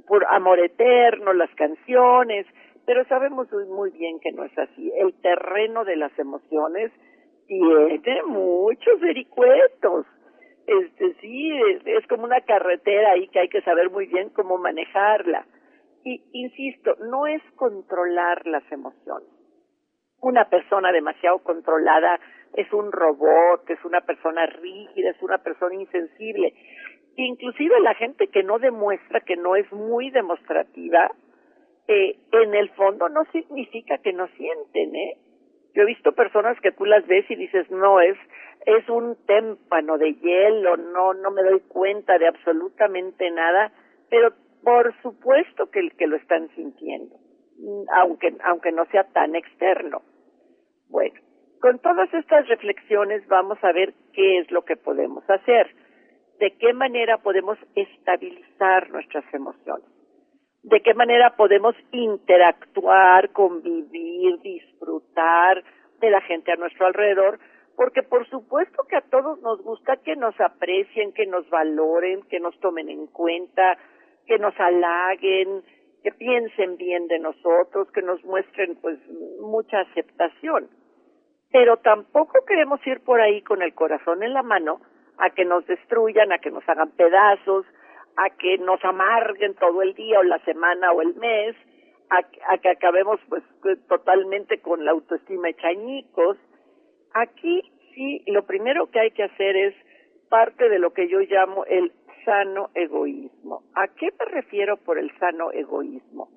por 0.08 0.24
amor 0.28 0.60
eterno, 0.60 1.34
las 1.34 1.50
canciones, 1.56 2.46
pero 2.86 3.06
sabemos 3.06 3.48
muy 3.70 3.92
bien 3.92 4.20
que 4.20 4.32
no 4.32 4.44
es 4.44 4.58
así. 4.58 4.92
El 4.98 5.14
terreno 5.22 5.86
de 5.86 5.96
las 5.96 6.18
emociones 6.20 6.92
tiene 7.48 8.24
muchos 8.26 9.00
vericuetos. 9.00 10.06
Este 10.66 11.14
sí, 11.20 11.52
es 11.86 12.08
como 12.08 12.24
una 12.24 12.42
carretera 12.42 13.12
ahí 13.12 13.28
que 13.28 13.40
hay 13.40 13.50
que 13.50 13.62
saber 13.62 13.90
muy 13.90 14.08
bien 14.08 14.30
cómo 14.30 14.58
manejarla. 14.58 15.46
Y 16.04 16.22
insisto, 16.34 16.96
no 17.10 17.28
es 17.28 17.42
controlar 17.56 18.46
las 18.46 18.70
emociones. 18.72 19.30
Una 20.22 20.46
persona 20.50 20.92
demasiado 20.92 21.40
controlada 21.40 22.20
es 22.54 22.72
un 22.72 22.92
robot, 22.92 23.70
es 23.70 23.84
una 23.84 24.02
persona 24.02 24.46
rígida, 24.46 25.10
es 25.10 25.22
una 25.22 25.38
persona 25.40 25.76
insensible. 25.76 26.54
Inclusive 27.16 27.80
la 27.82 27.94
gente 27.96 28.28
que 28.28 28.44
no 28.44 28.60
demuestra, 28.60 29.22
que 29.22 29.36
no 29.36 29.56
es 29.56 29.72
muy 29.72 30.10
demostrativa, 30.12 31.12
eh, 31.88 32.18
en 32.32 32.54
el 32.56 32.70
fondo 32.72 33.10
no 33.10 33.26
significa 33.32 33.98
que 33.98 34.14
no 34.14 34.28
sienten, 34.30 34.96
¿eh? 34.96 35.18
Yo 35.76 35.84
he 35.84 35.86
visto 35.86 36.12
personas 36.12 36.60
que 36.62 36.72
tú 36.72 36.86
las 36.86 37.06
ves 37.08 37.26
y 37.30 37.36
dices, 37.36 37.70
no, 37.72 38.00
es, 38.00 38.18
es 38.66 38.88
un 38.90 39.18
témpano 39.26 39.98
de 39.98 40.14
hielo, 40.14 40.78
no, 40.78 41.14
no 41.16 41.32
me 41.32 41.42
doy 41.42 41.62
cuenta 41.62 42.18
de 42.20 42.28
absolutamente 42.28 43.32
nada, 43.32 43.72
pero 44.10 44.34
por 44.64 44.94
supuesto 45.02 45.72
que, 45.72 45.90
que 45.98 46.08
lo 46.08 46.16
están 46.16 46.48
sintiendo, 46.56 47.16
aunque, 47.96 48.36
aunque 48.44 48.72
no 48.72 48.86
sea 48.86 49.04
tan 49.06 49.36
externo. 49.36 50.04
Bueno, 50.90 51.20
con 51.60 51.80
todas 51.80 52.14
estas 52.14 52.48
reflexiones 52.48 53.28
vamos 53.28 53.58
a 53.64 53.72
ver 53.72 53.94
qué 54.14 54.40
es 54.40 54.52
lo 54.52 54.64
que 54.64 54.76
podemos 54.76 55.28
hacer, 55.30 55.74
de 56.40 56.52
qué 56.58 56.74
manera 56.74 57.18
podemos 57.18 57.58
estabilizar 57.76 58.90
nuestras 58.90 59.26
emociones, 59.34 59.88
de 60.64 60.82
qué 60.82 60.94
manera 60.94 61.36
podemos 61.36 61.76
interactuar, 61.92 63.32
convivir, 63.32 64.40
disfrutar 64.40 65.64
de 66.00 66.10
la 66.10 66.22
gente 66.22 66.52
a 66.52 66.56
nuestro 66.56 66.88
alrededor, 66.88 67.40
porque 67.76 68.02
por 68.04 68.28
supuesto 68.30 68.84
que 68.90 68.96
a 68.96 69.02
todos 69.02 69.42
nos 69.42 69.62
gusta 69.62 69.98
que 69.98 70.16
nos 70.16 70.40
aprecien, 70.40 71.14
que 71.14 71.26
nos 71.26 71.50
valoren, 71.50 72.22
que 72.30 72.40
nos 72.40 72.58
tomen 72.60 72.90
en 72.90 73.08
cuenta, 73.08 73.78
que 74.26 74.38
nos 74.38 74.58
halaguen, 74.58 75.64
que 76.02 76.12
piensen 76.12 76.78
bien 76.78 77.08
de 77.08 77.20
nosotros, 77.20 77.92
que 77.92 78.02
nos 78.02 78.24
muestren 78.24 78.76
pues 78.82 79.00
mucha 79.42 79.82
aceptación. 79.82 80.70
Pero 81.52 81.78
tampoco 81.78 82.46
queremos 82.48 82.86
ir 82.88 83.02
por 83.02 83.22
ahí 83.22 83.42
con 83.42 83.62
el 83.62 83.74
corazón 83.74 84.24
en 84.24 84.34
la 84.34 84.44
mano 84.44 84.80
a 85.18 85.30
que 85.30 85.46
nos 85.46 85.66
destruyan, 85.68 86.32
a 86.32 86.40
que 86.40 86.52
nos 86.52 86.68
hagan 86.68 86.92
pedazos, 86.92 87.66
a 88.18 88.30
que 88.32 88.58
nos 88.60 88.84
amarguen 88.84 89.56
todo 89.56 89.82
el 89.82 89.94
día 89.94 90.20
o 90.20 90.24
la 90.24 90.40
semana 90.40 90.92
o 90.92 91.02
el 91.02 91.16
mes, 91.16 91.56
a, 92.10 92.58
que 92.58 92.70
acabemos 92.70 93.20
pues 93.30 93.44
totalmente 93.88 94.62
con 94.62 94.86
la 94.86 94.92
autoestima 94.92 95.50
hecha 95.50 95.68
añicos. 95.68 96.38
Aquí 97.14 97.62
sí, 97.96 98.24
lo 98.28 98.46
primero 98.46 98.90
que 98.92 99.00
hay 99.00 99.12
que 99.12 99.24
hacer 99.24 99.56
es 99.56 99.76
parte 100.30 100.70
de 100.70 100.80
lo 100.80 100.94
que 100.94 101.08
yo 101.08 101.20
llamo 101.20 101.66
el 101.66 101.92
sano 102.26 102.70
egoísmo. 102.74 103.64
¿A 103.76 103.88
qué 103.88 104.10
me 104.20 104.26
refiero 104.26 104.78
por 104.78 104.98
el 104.98 105.12
sano 105.20 105.52
egoísmo? 105.52 106.30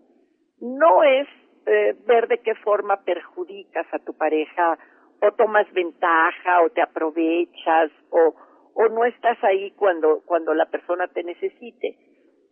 No 0.60 1.02
es 1.02 1.28
eh, 1.66 1.94
ver 2.06 2.28
de 2.28 2.38
qué 2.38 2.54
forma 2.56 3.02
perjudicas 3.04 3.86
a 3.92 3.98
tu 3.98 4.16
pareja 4.16 4.78
o 5.20 5.32
tomas 5.32 5.70
ventaja 5.72 6.62
o 6.62 6.70
te 6.70 6.82
aprovechas 6.82 7.90
o, 8.10 8.34
o 8.76 8.88
no 8.88 9.04
estás 9.06 9.42
ahí 9.42 9.70
cuando, 9.72 10.22
cuando 10.26 10.52
la 10.52 10.66
persona 10.66 11.08
te 11.08 11.24
necesite. 11.24 11.96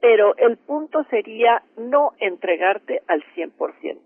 Pero 0.00 0.34
el 0.36 0.56
punto 0.56 1.04
sería 1.10 1.62
no 1.76 2.12
entregarte 2.18 3.02
al 3.06 3.22
100%. 3.34 4.00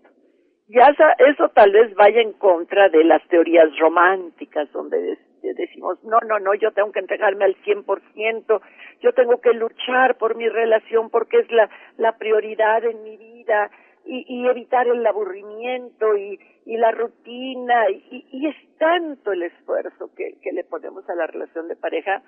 Ya 0.67 0.93
eso 1.17 1.49
tal 1.49 1.71
vez 1.71 1.95
vaya 1.95 2.21
en 2.21 2.33
contra 2.33 2.89
de 2.89 3.03
las 3.03 3.25
teorías 3.29 3.75
románticas 3.79 4.71
donde 4.71 5.17
decimos, 5.41 5.97
no, 6.03 6.19
no, 6.27 6.39
no, 6.39 6.53
yo 6.53 6.71
tengo 6.71 6.91
que 6.91 6.99
entregarme 6.99 7.45
al 7.45 7.55
100%, 7.63 8.61
yo 9.01 9.13
tengo 9.13 9.39
que 9.41 9.53
luchar 9.53 10.17
por 10.17 10.35
mi 10.35 10.47
relación 10.47 11.09
porque 11.09 11.39
es 11.39 11.51
la, 11.51 11.69
la 11.97 12.17
prioridad 12.17 12.83
en 12.83 13.01
mi 13.03 13.17
vida 13.17 13.71
y, 14.09 14.25
y 14.27 14.47
evitar 14.47 14.87
el 14.87 15.05
aburrimiento 15.05 16.17
y, 16.17 16.39
y 16.65 16.77
la 16.77 16.91
rutina 16.91 17.89
y, 17.91 18.25
y, 18.31 18.47
es 18.47 18.55
tanto 18.79 19.31
el 19.31 19.43
esfuerzo 19.43 20.09
que, 20.15 20.33
que 20.41 20.51
le 20.51 20.63
ponemos 20.63 21.07
a 21.07 21.15
la 21.15 21.27
relación 21.27 21.67
de 21.67 21.75
pareja 21.75 22.23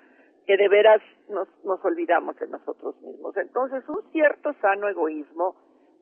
que 0.46 0.56
de 0.56 0.68
veras 0.68 1.02
nos, 1.28 1.48
nos 1.64 1.84
olvidamos 1.84 2.38
de 2.38 2.46
nosotros 2.46 2.94
mismos. 3.02 3.36
Entonces, 3.36 3.82
un 3.88 4.00
cierto 4.12 4.52
sano 4.60 4.88
egoísmo 4.88 5.56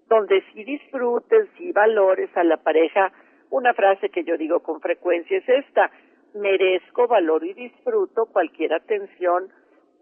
donde 0.07 0.43
si 0.53 0.65
disfrutes, 0.65 1.49
si 1.57 1.73
valores 1.73 2.29
a 2.37 2.45
la 2.45 2.59
pareja, 2.59 3.11
una 3.49 3.73
frase 3.73 4.11
que 4.11 4.25
yo 4.25 4.37
digo 4.37 4.61
con 4.61 4.81
frecuencia 4.81 5.39
es 5.39 5.49
esta, 5.49 5.91
merezco, 6.35 7.09
valor 7.09 7.43
y 7.45 7.55
disfruto 7.55 8.27
cualquier 8.27 8.75
atención 8.75 9.49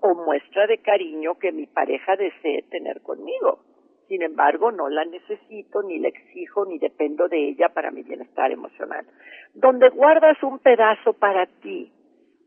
o 0.01 0.15
muestra 0.15 0.67
de 0.67 0.79
cariño 0.79 1.39
que 1.39 1.53
mi 1.53 1.67
pareja 1.67 2.17
desee 2.17 2.63
tener 2.71 3.01
conmigo. 3.03 3.61
Sin 4.09 4.23
embargo, 4.23 4.73
no 4.73 4.89
la 4.89 5.05
necesito, 5.05 5.83
ni 5.83 5.99
la 5.99 6.09
exijo, 6.09 6.65
ni 6.65 6.79
dependo 6.79 7.29
de 7.29 7.51
ella 7.51 7.69
para 7.69 7.91
mi 7.91 8.03
bienestar 8.03 8.51
emocional. 8.51 9.07
Donde 9.55 9.91
guardas 9.91 10.43
un 10.43 10.59
pedazo 10.59 11.13
para 11.13 11.47
ti, 11.47 11.93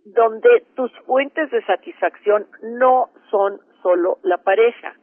donde 0.05 0.63
tus 0.75 0.91
fuentes 1.05 1.51
de 1.51 1.63
satisfacción 1.65 2.47
no 2.63 3.09
son 3.29 3.61
solo 3.83 4.17
la 4.23 4.37
pareja. 4.37 4.95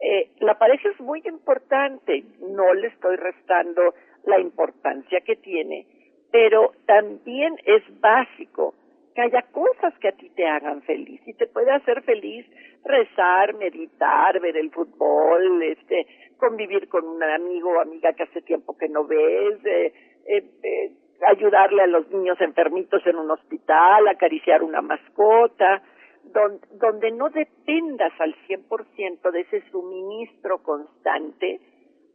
Eh, 0.00 0.30
la 0.40 0.58
pareja 0.58 0.88
es 0.90 1.00
muy 1.00 1.22
importante, 1.24 2.24
no 2.40 2.74
le 2.74 2.88
estoy 2.88 3.16
restando 3.16 3.94
la 4.24 4.40
importancia 4.40 5.20
que 5.20 5.36
tiene, 5.36 5.86
pero 6.30 6.72
también 6.86 7.56
es 7.64 7.82
básico 8.00 8.74
que 9.18 9.22
haya 9.22 9.42
cosas 9.50 9.92
que 9.98 10.06
a 10.06 10.12
ti 10.12 10.30
te 10.30 10.46
hagan 10.46 10.80
feliz 10.82 11.20
y 11.26 11.34
te 11.34 11.48
puede 11.48 11.72
hacer 11.72 12.02
feliz 12.02 12.46
rezar, 12.84 13.52
meditar, 13.54 14.38
ver 14.38 14.56
el 14.56 14.70
fútbol, 14.70 15.60
este, 15.64 16.06
convivir 16.36 16.88
con 16.88 17.04
un 17.04 17.20
amigo 17.20 17.70
o 17.70 17.80
amiga 17.80 18.12
que 18.12 18.22
hace 18.22 18.42
tiempo 18.42 18.78
que 18.78 18.88
no 18.88 19.08
ves, 19.08 19.58
eh, 19.64 19.92
eh, 20.24 20.44
eh, 20.62 20.92
ayudarle 21.26 21.82
a 21.82 21.88
los 21.88 22.08
niños 22.10 22.40
enfermitos 22.40 23.04
en 23.08 23.16
un 23.16 23.28
hospital, 23.32 24.06
acariciar 24.06 24.62
una 24.62 24.82
mascota, 24.82 25.82
donde, 26.22 26.68
donde 26.74 27.10
no 27.10 27.28
dependas 27.30 28.12
al 28.20 28.36
100% 28.46 29.32
de 29.32 29.40
ese 29.40 29.68
suministro 29.72 30.62
constante 30.62 31.60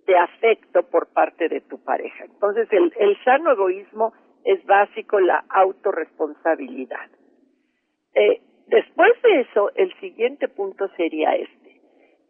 de 0.07 0.17
afecto 0.17 0.83
por 0.83 1.11
parte 1.11 1.49
de 1.49 1.59
tu 1.59 1.83
pareja. 1.83 2.23
Entonces, 2.23 2.71
el, 2.71 2.93
el 2.97 3.21
sano 3.25 3.51
egoísmo 3.51 4.13
es 4.43 4.65
básico 4.65 5.19
la 5.19 5.43
autorresponsabilidad. 5.49 7.09
Eh, 8.15 8.41
después 8.67 9.11
de 9.21 9.41
eso, 9.41 9.71
el 9.75 9.93
siguiente 9.99 10.47
punto 10.47 10.87
sería 10.95 11.35
este. 11.35 11.81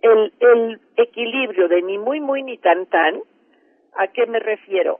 El, 0.02 0.34
el 0.40 0.82
equilibrio 0.98 1.68
de 1.68 1.82
ni 1.82 1.98
muy, 1.98 2.20
muy, 2.20 2.44
ni 2.44 2.58
tan, 2.58 2.86
tan. 2.88 3.22
¿A 3.96 4.08
qué 4.08 4.26
me 4.26 4.40
refiero? 4.40 5.00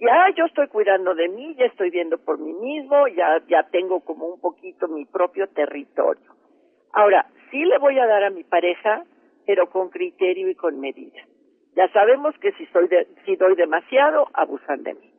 Ya 0.00 0.30
yo 0.36 0.46
estoy 0.46 0.68
cuidando 0.68 1.14
de 1.14 1.28
mí, 1.28 1.54
ya 1.56 1.66
estoy 1.66 1.90
viendo 1.90 2.18
por 2.18 2.38
mí 2.38 2.52
mismo, 2.54 3.06
ya, 3.08 3.42
ya 3.46 3.64
tengo 3.64 4.00
como 4.00 4.26
un 4.26 4.40
poquito 4.40 4.88
mi 4.88 5.04
propio 5.04 5.48
territorio. 5.48 6.32
Ahora, 6.92 7.26
sí 7.50 7.64
le 7.64 7.78
voy 7.78 7.98
a 7.98 8.06
dar 8.06 8.24
a 8.24 8.30
mi 8.30 8.42
pareja, 8.42 9.04
pero 9.46 9.68
con 9.70 9.90
criterio 9.90 10.48
y 10.48 10.54
con 10.54 10.80
medida. 10.80 11.20
Ya 11.74 11.88
sabemos 11.92 12.36
que 12.38 12.52
si, 12.52 12.66
soy 12.66 12.88
de, 12.88 13.06
si 13.24 13.36
doy 13.36 13.54
demasiado, 13.54 14.28
abusan 14.34 14.82
de 14.82 14.94
mí. 14.94 15.11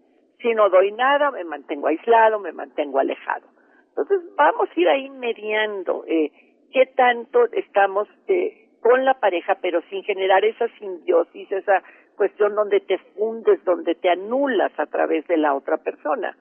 Si 0.44 0.54
no 0.54 0.70
doy 0.70 0.92
nada, 0.92 1.32
me 1.32 1.46
mantengo 1.46 1.88
aislado, 1.88 2.38
me 2.38 2.52
mantengo 2.52 3.00
alejado. 3.00 3.48
Entonces, 3.88 4.20
vamos 4.36 4.70
a 4.70 4.80
ir 4.80 4.90
ahí 4.90 5.10
mediando 5.10 6.04
eh, 6.06 6.32
qué 6.74 6.86
tanto 6.98 7.46
estamos 7.54 8.10
eh, 8.28 8.68
con 8.82 9.06
la 9.06 9.14
pareja, 9.14 9.58
pero 9.62 9.82
sin 9.90 10.04
generar 10.04 10.44
esa 10.44 10.68
simbiosis, 10.80 11.50
esa 11.50 11.82
cuestión 12.18 12.56
donde 12.56 12.82
te 12.82 12.98
fundes, 13.16 13.64
donde 13.64 13.96
te 13.96 14.10
anulas 14.10 14.78
a 14.78 14.86
través 14.86 15.26
de 15.28 15.38
la 15.38 15.56
otra 15.56 15.78
persona, 15.78 16.36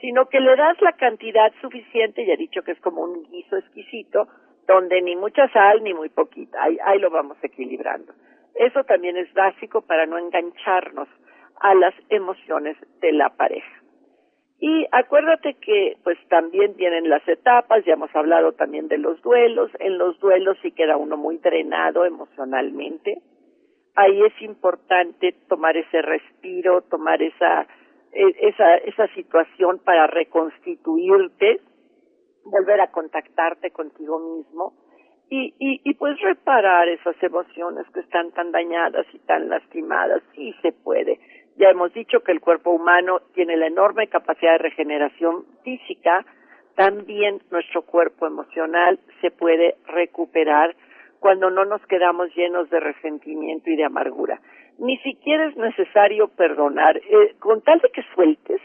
sino 0.00 0.26
que 0.26 0.40
le 0.40 0.56
das 0.56 0.82
la 0.82 0.94
cantidad 0.94 1.52
suficiente, 1.60 2.26
ya 2.26 2.34
he 2.34 2.38
dicho 2.38 2.62
que 2.62 2.72
es 2.72 2.80
como 2.80 3.02
un 3.02 3.30
guiso 3.30 3.56
exquisito, 3.58 4.26
donde 4.66 5.00
ni 5.02 5.14
mucha 5.14 5.48
sal 5.52 5.84
ni 5.84 5.94
muy 5.94 6.08
poquita, 6.08 6.64
ahí, 6.64 6.78
ahí 6.84 6.98
lo 6.98 7.10
vamos 7.10 7.38
equilibrando. 7.40 8.12
Eso 8.56 8.82
también 8.82 9.16
es 9.16 9.32
básico 9.34 9.82
para 9.82 10.06
no 10.06 10.18
engancharnos 10.18 11.08
a 11.60 11.74
las 11.74 11.94
emociones 12.08 12.76
de 13.00 13.12
la 13.12 13.30
pareja. 13.30 13.76
Y 14.58 14.86
acuérdate 14.90 15.54
que 15.54 15.98
pues 16.02 16.16
también 16.28 16.76
vienen 16.76 17.10
las 17.10 17.26
etapas, 17.28 17.84
ya 17.84 17.92
hemos 17.92 18.14
hablado 18.14 18.52
también 18.52 18.88
de 18.88 18.96
los 18.96 19.20
duelos, 19.20 19.70
en 19.80 19.98
los 19.98 20.18
duelos 20.18 20.56
sí 20.62 20.72
queda 20.72 20.96
uno 20.96 21.16
muy 21.16 21.36
drenado 21.38 22.06
emocionalmente. 22.06 23.20
Ahí 23.94 24.22
es 24.22 24.42
importante 24.42 25.34
tomar 25.48 25.76
ese 25.76 26.00
respiro, 26.00 26.82
tomar 26.82 27.20
esa 27.22 27.66
e, 28.12 28.48
esa 28.48 28.76
esa 28.76 29.06
situación 29.08 29.78
para 29.84 30.06
reconstituirte, 30.06 31.60
volver 32.44 32.80
a 32.80 32.90
contactarte 32.90 33.72
contigo 33.72 34.18
mismo 34.18 34.72
y, 35.28 35.54
y, 35.58 35.80
y 35.84 35.94
pues 35.94 36.18
reparar 36.20 36.88
esas 36.88 37.20
emociones 37.22 37.84
que 37.92 38.00
están 38.00 38.30
tan 38.32 38.52
dañadas 38.52 39.06
y 39.12 39.18
tan 39.20 39.48
lastimadas, 39.48 40.22
sí 40.34 40.54
se 40.62 40.72
puede. 40.72 41.18
Ya 41.56 41.70
hemos 41.70 41.92
dicho 41.94 42.20
que 42.20 42.32
el 42.32 42.40
cuerpo 42.40 42.70
humano 42.70 43.20
tiene 43.34 43.56
la 43.56 43.66
enorme 43.66 44.08
capacidad 44.08 44.52
de 44.52 44.58
regeneración 44.58 45.44
física, 45.64 46.24
también 46.74 47.40
nuestro 47.50 47.82
cuerpo 47.82 48.26
emocional 48.26 48.98
se 49.22 49.30
puede 49.30 49.76
recuperar 49.86 50.76
cuando 51.18 51.50
no 51.50 51.64
nos 51.64 51.80
quedamos 51.86 52.34
llenos 52.36 52.68
de 52.68 52.80
resentimiento 52.80 53.70
y 53.70 53.76
de 53.76 53.84
amargura. 53.84 54.40
Ni 54.78 54.98
siquiera 54.98 55.46
es 55.46 55.56
necesario 55.56 56.28
perdonar, 56.28 56.98
eh, 56.98 57.34
con 57.38 57.62
tal 57.62 57.80
de 57.80 57.88
que 57.88 58.02
sueltes, 58.14 58.60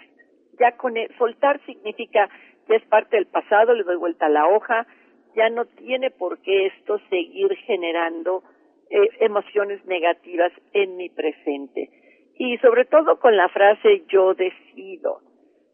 ya 0.59 0.73
con 0.75 0.97
e, 0.97 1.07
soltar 1.17 1.61
significa 1.65 2.29
que 2.67 2.75
es 2.75 2.83
parte 2.87 3.15
del 3.15 3.27
pasado, 3.27 3.73
le 3.73 3.83
doy 3.83 3.95
vuelta 3.95 4.25
a 4.25 4.29
la 4.29 4.47
hoja, 4.47 4.85
ya 5.33 5.49
no 5.49 5.65
tiene 5.65 6.11
por 6.11 6.39
qué 6.41 6.65
esto 6.67 6.99
seguir 7.09 7.55
generando 7.65 8.43
eh, 8.89 9.07
emociones 9.21 9.83
negativas 9.85 10.51
en 10.73 10.97
mi 10.97 11.07
presente. 11.07 11.89
Y 12.43 12.57
sobre 12.57 12.85
todo 12.85 13.19
con 13.19 13.37
la 13.37 13.49
frase 13.49 14.03
yo 14.07 14.33
decido. 14.33 15.19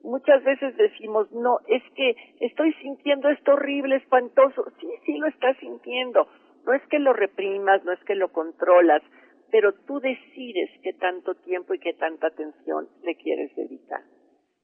Muchas 0.03 0.43
veces 0.43 0.75
decimos, 0.75 1.31
no, 1.31 1.59
es 1.65 1.81
que 1.95 2.13
estoy 2.41 2.73
sintiendo 2.81 3.29
esto 3.29 3.53
horrible, 3.53 3.95
espantoso. 3.95 4.65
Sí, 4.81 4.87
sí 5.05 5.17
lo 5.17 5.27
estás 5.27 5.55
sintiendo. 5.59 6.27
No 6.65 6.73
es 6.73 6.85
que 6.87 6.99
lo 6.99 7.13
reprimas, 7.13 7.85
no 7.85 7.93
es 7.93 8.03
que 8.03 8.15
lo 8.15 8.33
controlas, 8.33 9.01
pero 9.49 9.71
tú 9.87 10.01
decides 10.01 10.69
qué 10.83 10.91
tanto 10.91 11.35
tiempo 11.35 11.73
y 11.73 11.79
qué 11.79 11.93
tanta 11.93 12.27
atención 12.27 12.89
le 13.01 13.15
quieres 13.15 13.55
dedicar 13.55 14.01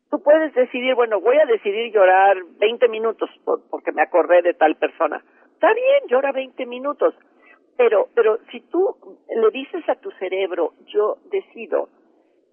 tú 0.10 0.22
puedes 0.22 0.54
decidir, 0.54 0.94
bueno, 0.94 1.20
voy 1.22 1.38
a 1.38 1.46
decidir 1.48 1.92
llorar 1.92 2.38
20 2.60 2.88
minutos 2.88 3.32
porque 3.72 3.92
me 3.92 4.04
acordé 4.04 4.44
de 4.44 4.54
tal 4.54 4.76
persona. 4.76 5.24
Está 5.54 5.74
bien, 5.74 6.04
llora 6.08 6.32
20 6.32 6.68
minutos, 6.68 7.16
pero, 7.78 8.10
pero 8.14 8.40
si 8.52 8.62
tú 8.62 8.96
le 9.30 9.50
dices 9.52 9.88
a 9.90 9.96
tu 9.96 10.12
cerebro, 10.12 10.74
yo 10.88 11.18
decido, 11.32 11.90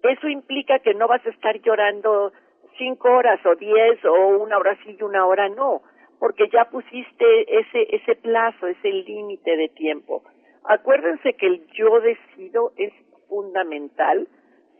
eso 0.03 0.27
implica 0.27 0.79
que 0.79 0.93
no 0.93 1.07
vas 1.07 1.25
a 1.25 1.29
estar 1.29 1.59
llorando 1.61 2.31
cinco 2.77 3.11
horas 3.11 3.39
o 3.45 3.55
diez 3.55 4.03
o 4.05 4.37
una 4.39 4.57
hora 4.57 4.77
sí 4.83 4.97
y 4.99 5.03
una 5.03 5.25
hora 5.25 5.49
no, 5.49 5.81
porque 6.19 6.49
ya 6.51 6.65
pusiste 6.65 7.59
ese, 7.59 7.95
ese 7.95 8.15
plazo, 8.15 8.67
ese 8.67 8.89
límite 8.89 9.55
de 9.55 9.69
tiempo. 9.69 10.23
Acuérdense 10.63 11.33
que 11.33 11.47
el 11.47 11.67
yo 11.73 11.99
decido 11.99 12.73
es 12.77 12.93
fundamental 13.27 14.27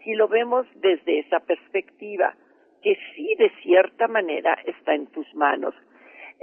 si 0.04 0.14
lo 0.14 0.28
vemos 0.28 0.66
desde 0.76 1.20
esa 1.20 1.40
perspectiva 1.40 2.36
que 2.82 2.98
sí 3.16 3.36
de 3.38 3.52
cierta 3.62 4.08
manera 4.08 4.58
está 4.66 4.94
en 4.96 5.08
tus 5.08 5.34
manos. 5.36 5.76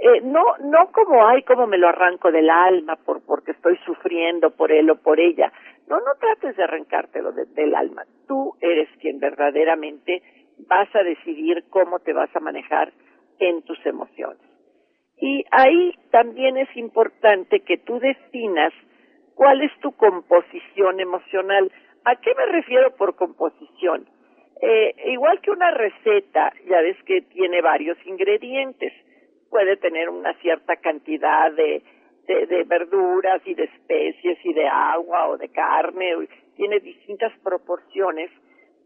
Eh, 0.01 0.21
no, 0.21 0.43
no 0.63 0.91
como 0.93 1.27
ay, 1.27 1.43
como 1.43 1.67
me 1.67 1.77
lo 1.77 1.89
arranco 1.89 2.31
del 2.31 2.49
alma 2.49 2.95
por 2.95 3.21
porque 3.25 3.51
estoy 3.51 3.77
sufriendo 3.85 4.51
por 4.51 4.71
él 4.71 4.89
o 4.89 4.95
por 4.95 5.19
ella. 5.19 5.51
No, 5.87 5.97
no 5.97 6.15
trates 6.19 6.55
de 6.55 6.63
arrancártelo 6.63 7.33
del 7.33 7.75
alma. 7.75 8.05
Tú 8.27 8.55
eres 8.61 8.87
quien 9.01 9.19
verdaderamente 9.19 10.21
vas 10.67 10.87
a 10.95 11.03
decidir 11.03 11.65
cómo 11.69 11.99
te 11.99 12.13
vas 12.13 12.33
a 12.33 12.39
manejar 12.39 12.93
en 13.39 13.61
tus 13.63 13.83
emociones. 13.85 14.39
Y 15.17 15.43
ahí 15.51 15.93
también 16.11 16.55
es 16.57 16.69
importante 16.77 17.59
que 17.61 17.77
tú 17.77 17.99
definas 17.99 18.71
cuál 19.35 19.61
es 19.61 19.71
tu 19.81 19.91
composición 19.93 21.01
emocional. 21.01 21.69
¿A 22.05 22.15
qué 22.15 22.33
me 22.35 22.45
refiero 22.45 22.95
por 22.95 23.15
composición? 23.15 24.07
Eh, 24.61 24.95
igual 25.07 25.41
que 25.41 25.51
una 25.51 25.71
receta, 25.71 26.53
ya 26.69 26.81
ves 26.81 26.97
que 27.03 27.21
tiene 27.21 27.61
varios 27.61 27.97
ingredientes, 28.05 28.93
puede 29.49 29.77
tener 29.77 30.09
una 30.09 30.33
cierta 30.35 30.75
cantidad 30.77 31.51
de, 31.51 31.83
de, 32.27 32.45
de, 32.45 32.63
verduras 32.63 33.41
y 33.45 33.53
de 33.53 33.63
especies 33.63 34.37
y 34.43 34.53
de 34.53 34.67
agua 34.67 35.29
o 35.29 35.37
de 35.37 35.49
carne, 35.49 36.27
tiene 36.55 36.79
distintas 36.79 37.31
proporciones. 37.39 38.31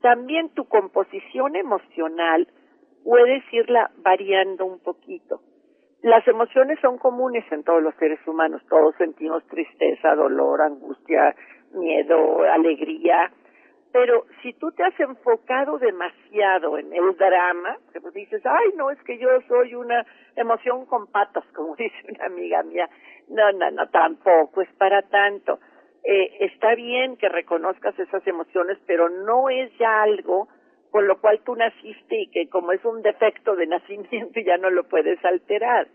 También 0.02 0.50
tu 0.50 0.66
composición 0.66 1.56
emocional 1.56 2.48
puedes 3.04 3.44
irla 3.52 3.92
variando 3.98 4.66
un 4.66 4.80
poquito. 4.80 5.42
Las 6.02 6.28
emociones 6.28 6.80
son 6.82 6.98
comunes 6.98 7.46
en 7.52 7.64
todos 7.64 7.82
los 7.82 7.96
seres 7.96 8.20
humanos, 8.28 8.62
todos 8.70 8.94
sentimos 8.98 9.46
tristeza, 9.48 10.16
dolor, 10.16 10.62
angustia, 10.62 11.34
miedo, 11.74 12.44
alegría, 12.44 13.32
pero 13.94 14.26
si 14.42 14.54
tú 14.54 14.72
te 14.72 14.84
has 14.84 15.00
enfocado 15.00 15.78
demasiado 15.78 16.80
en 16.80 16.92
el 16.92 17.16
drama, 17.16 17.78
que 17.94 18.02
pues 18.02 18.16
dices, 18.16 18.42
ay, 18.44 18.72
no, 18.76 18.90
es 18.90 19.00
que 19.04 19.20
yo 19.20 19.30
soy 19.48 19.76
una 19.76 20.04
emoción 20.36 20.88
con 20.88 21.06
patas, 21.08 21.46
como 21.56 21.76
dice 21.76 21.96
una 22.10 22.26
amiga 22.26 22.64
mía. 22.64 22.90
No, 23.30 23.52
no, 23.52 23.70
no, 23.70 23.88
tampoco 23.90 24.64
es 24.64 24.70
para 24.80 25.04
tanto. 25.04 25.60
Eh, 26.04 26.38
está 26.40 26.74
bien 26.74 27.18
que 27.18 27.30
reconozcas 27.30 27.98
esas 28.00 28.26
emociones, 28.26 28.80
pero 28.88 29.10
no 29.10 29.50
es 29.50 29.72
ya 29.78 30.02
algo 30.02 30.50
con 30.90 31.08
lo 31.08 31.22
cual 31.22 31.40
tú 31.46 31.56
naciste 31.56 32.22
y 32.22 32.28
que 32.32 32.50
como 32.50 32.72
es 32.72 32.84
un 32.84 33.04
defecto 33.04 33.56
de 33.56 33.68
nacimiento 33.68 34.40
ya 34.46 34.58
no 34.58 34.72
lo 34.72 34.86
puedes 34.86 35.24
alterar. 35.24 35.88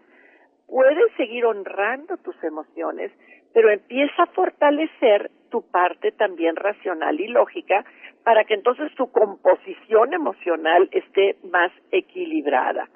Puedes 0.68 1.12
seguir 1.16 1.44
honrando 1.46 2.16
tus 2.18 2.36
emociones, 2.44 3.10
pero 3.52 3.70
empieza 3.70 4.22
a 4.22 4.26
fortalecer 4.26 5.32
tu 5.50 5.62
parte 5.70 6.12
también 6.12 6.56
racional 6.56 7.20
y 7.20 7.28
lógica 7.28 7.84
para 8.24 8.44
que 8.44 8.54
entonces 8.54 8.94
tu 8.94 9.10
composición 9.10 10.12
emocional 10.12 10.88
esté 10.92 11.36
más 11.50 11.72
equilibrada. 11.90 12.88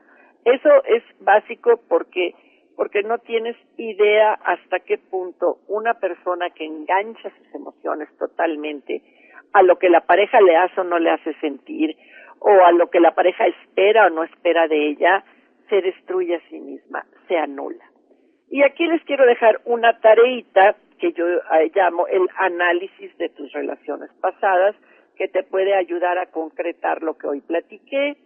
Eso 0.45 0.85
es 0.85 1.03
básico 1.21 1.81
porque 1.89 2.35
porque 2.77 3.03
no 3.03 3.19
tienes 3.19 3.55
idea 3.77 4.33
hasta 4.33 4.81
qué 4.81 4.97
punto 4.99 5.59
una 5.69 5.95
persona 5.95 6.51
que 6.51 6.65
engancha 6.65 7.31
sus 7.37 7.55
emociones 7.55 8.09
totalmente 8.19 9.03
a 9.53 9.63
lo 9.63 9.79
que 9.79 9.91
la 9.91 10.01
pareja 10.01 10.41
le 10.41 10.57
hace 10.57 10.81
o 10.81 10.85
no 10.85 10.99
le 10.99 11.11
hace 11.11 11.35
sentir, 11.35 11.97
o 12.39 12.51
a 12.65 12.73
lo 12.73 12.91
que 12.91 13.01
la 13.01 13.15
pareja 13.15 13.47
espera 13.47 14.07
o 14.07 14.11
no 14.11 14.25
espera 14.25 14.67
de 14.67 14.89
ella, 14.89 15.25
se 15.69 15.81
destruye 15.81 16.37
a 16.37 16.49
sí 16.49 16.59
misma, 16.59 17.05
se 17.29 17.37
anula. 17.37 17.85
Y 18.51 18.63
aquí 18.63 18.87
les 18.87 19.03
quiero 19.05 19.25
dejar 19.27 19.61
una 19.65 19.99
tareita 20.01 20.77
que 21.03 21.13
yo 21.13 21.27
eh, 21.27 21.73
llamo 21.75 22.07
el 22.07 22.29
análisis 22.39 23.19
de 23.19 23.29
tus 23.31 23.53
relaciones 23.53 24.09
pasadas, 24.21 24.77
que 25.17 25.27
te 25.27 25.43
puede 25.43 25.75
ayudar 25.75 26.17
a 26.19 26.31
concretar 26.31 27.03
lo 27.03 27.19
que 27.19 27.27
hoy 27.27 27.41
platiqué. 27.41 28.17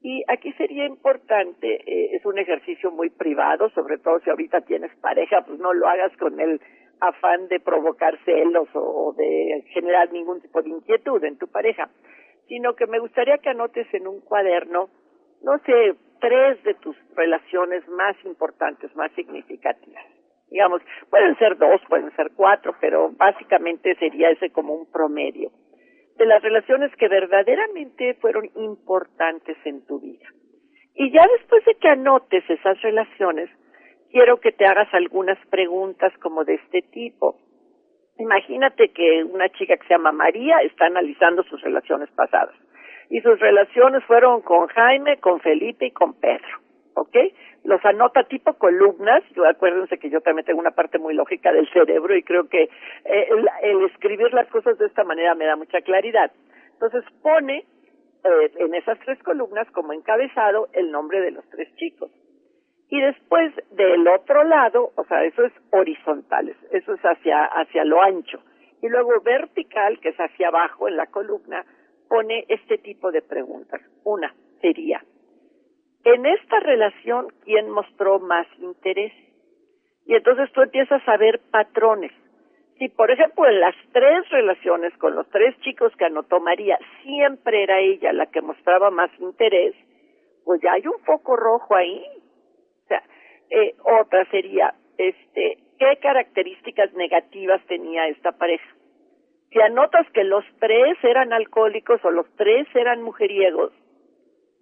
Y 0.00 0.24
aquí 0.28 0.52
sería 0.54 0.86
importante, 0.86 1.74
eh, 1.74 2.16
es 2.16 2.24
un 2.24 2.38
ejercicio 2.38 2.90
muy 2.90 3.10
privado, 3.10 3.68
sobre 3.70 3.98
todo 3.98 4.20
si 4.20 4.30
ahorita 4.30 4.62
tienes 4.62 4.90
pareja, 5.02 5.42
pues 5.46 5.58
no 5.60 5.74
lo 5.74 5.86
hagas 5.86 6.16
con 6.16 6.40
el 6.40 6.60
afán 7.00 7.48
de 7.48 7.60
provocar 7.60 8.18
celos 8.24 8.68
o 8.72 9.14
de 9.16 9.64
generar 9.74 10.10
ningún 10.10 10.40
tipo 10.40 10.62
de 10.62 10.70
inquietud 10.70 11.22
en 11.24 11.36
tu 11.36 11.46
pareja 11.46 11.90
sino 12.48 12.74
que 12.74 12.86
me 12.86 12.98
gustaría 12.98 13.38
que 13.38 13.50
anotes 13.50 13.86
en 13.92 14.08
un 14.08 14.20
cuaderno, 14.20 14.88
no 15.42 15.58
sé, 15.58 15.94
tres 16.20 16.62
de 16.64 16.74
tus 16.74 16.96
relaciones 17.14 17.86
más 17.88 18.16
importantes, 18.24 18.94
más 18.96 19.12
significativas. 19.12 20.04
Digamos, 20.50 20.82
pueden 21.10 21.36
ser 21.38 21.56
dos, 21.58 21.80
pueden 21.88 22.14
ser 22.16 22.30
cuatro, 22.34 22.74
pero 22.80 23.10
básicamente 23.12 23.94
sería 23.96 24.30
ese 24.30 24.50
como 24.50 24.74
un 24.74 24.90
promedio 24.90 25.50
de 26.16 26.26
las 26.26 26.42
relaciones 26.42 26.94
que 26.96 27.08
verdaderamente 27.08 28.14
fueron 28.14 28.50
importantes 28.56 29.56
en 29.64 29.86
tu 29.86 30.00
vida. 30.00 30.26
Y 30.94 31.12
ya 31.12 31.24
después 31.38 31.64
de 31.64 31.76
que 31.76 31.88
anotes 31.88 32.42
esas 32.50 32.80
relaciones, 32.82 33.48
quiero 34.10 34.40
que 34.40 34.50
te 34.50 34.66
hagas 34.66 34.92
algunas 34.92 35.38
preguntas 35.46 36.12
como 36.20 36.44
de 36.44 36.54
este 36.54 36.82
tipo. 36.82 37.36
Imagínate 38.18 38.88
que 38.88 39.22
una 39.22 39.48
chica 39.50 39.76
que 39.76 39.86
se 39.86 39.94
llama 39.94 40.10
María 40.10 40.58
está 40.62 40.86
analizando 40.86 41.44
sus 41.44 41.62
relaciones 41.62 42.10
pasadas. 42.10 42.54
Y 43.10 43.20
sus 43.20 43.38
relaciones 43.38 44.02
fueron 44.04 44.42
con 44.42 44.66
Jaime, 44.66 45.18
con 45.18 45.38
Felipe 45.40 45.86
y 45.86 45.92
con 45.92 46.18
Pedro. 46.18 46.67
¿Ok? 46.98 47.16
Los 47.62 47.84
anota 47.84 48.24
tipo 48.24 48.54
columnas. 48.54 49.22
Yo 49.36 49.46
acuérdense 49.46 49.98
que 49.98 50.10
yo 50.10 50.20
también 50.20 50.44
tengo 50.44 50.58
una 50.58 50.72
parte 50.72 50.98
muy 50.98 51.14
lógica 51.14 51.52
del 51.52 51.70
cerebro 51.70 52.16
y 52.16 52.24
creo 52.24 52.48
que 52.48 52.62
eh, 52.62 53.28
el, 53.62 53.84
escribir 53.84 54.32
las 54.34 54.48
cosas 54.48 54.76
de 54.78 54.86
esta 54.86 55.04
manera 55.04 55.36
me 55.36 55.46
da 55.46 55.54
mucha 55.54 55.80
claridad. 55.82 56.32
Entonces 56.72 57.04
pone 57.22 57.58
eh, 58.24 58.50
en 58.56 58.74
esas 58.74 58.98
tres 59.00 59.22
columnas 59.22 59.70
como 59.70 59.92
encabezado 59.92 60.68
el 60.72 60.90
nombre 60.90 61.20
de 61.20 61.30
los 61.30 61.48
tres 61.50 61.72
chicos. 61.76 62.10
Y 62.90 63.00
después 63.00 63.54
del 63.70 64.08
otro 64.08 64.42
lado, 64.42 64.90
o 64.96 65.04
sea, 65.04 65.22
eso 65.24 65.44
es 65.44 65.52
horizontal, 65.70 66.48
eso 66.72 66.94
es 66.94 67.00
hacia, 67.02 67.44
hacia 67.44 67.84
lo 67.84 68.02
ancho. 68.02 68.40
Y 68.82 68.88
luego 68.88 69.20
vertical, 69.20 70.00
que 70.00 70.08
es 70.08 70.16
hacia 70.16 70.48
abajo 70.48 70.88
en 70.88 70.96
la 70.96 71.06
columna, 71.06 71.64
pone 72.08 72.44
este 72.48 72.78
tipo 72.78 73.12
de 73.12 73.22
preguntas. 73.22 73.82
Una 74.04 74.34
sería, 74.60 75.02
en 76.04 76.26
esta 76.26 76.60
relación, 76.60 77.28
¿quién 77.44 77.70
mostró 77.70 78.18
más 78.18 78.46
interés? 78.58 79.12
Y 80.06 80.14
entonces 80.14 80.50
tú 80.52 80.62
empiezas 80.62 81.06
a 81.06 81.16
ver 81.16 81.40
patrones. 81.50 82.12
Si, 82.78 82.88
por 82.88 83.10
ejemplo, 83.10 83.46
en 83.46 83.60
las 83.60 83.74
tres 83.92 84.28
relaciones 84.30 84.96
con 84.98 85.14
los 85.14 85.28
tres 85.30 85.58
chicos 85.60 85.92
que 85.96 86.04
anotó 86.04 86.40
María, 86.40 86.78
siempre 87.02 87.64
era 87.64 87.80
ella 87.80 88.12
la 88.12 88.26
que 88.26 88.40
mostraba 88.40 88.90
más 88.90 89.10
interés, 89.18 89.74
pues 90.44 90.60
ya 90.62 90.72
hay 90.72 90.86
un 90.86 90.98
foco 91.04 91.36
rojo 91.36 91.74
ahí 91.74 92.04
eh, 93.50 93.74
otra 93.82 94.24
sería, 94.30 94.74
este, 94.98 95.58
¿qué 95.78 95.96
características 96.02 96.92
negativas 96.94 97.64
tenía 97.66 98.08
esta 98.08 98.32
pareja? 98.32 98.66
Si 99.50 99.60
anotas 99.60 100.06
que 100.10 100.24
los 100.24 100.44
tres 100.60 100.98
eran 101.02 101.32
alcohólicos 101.32 102.04
o 102.04 102.10
los 102.10 102.26
tres 102.36 102.66
eran 102.74 103.02
mujeriegos, 103.02 103.72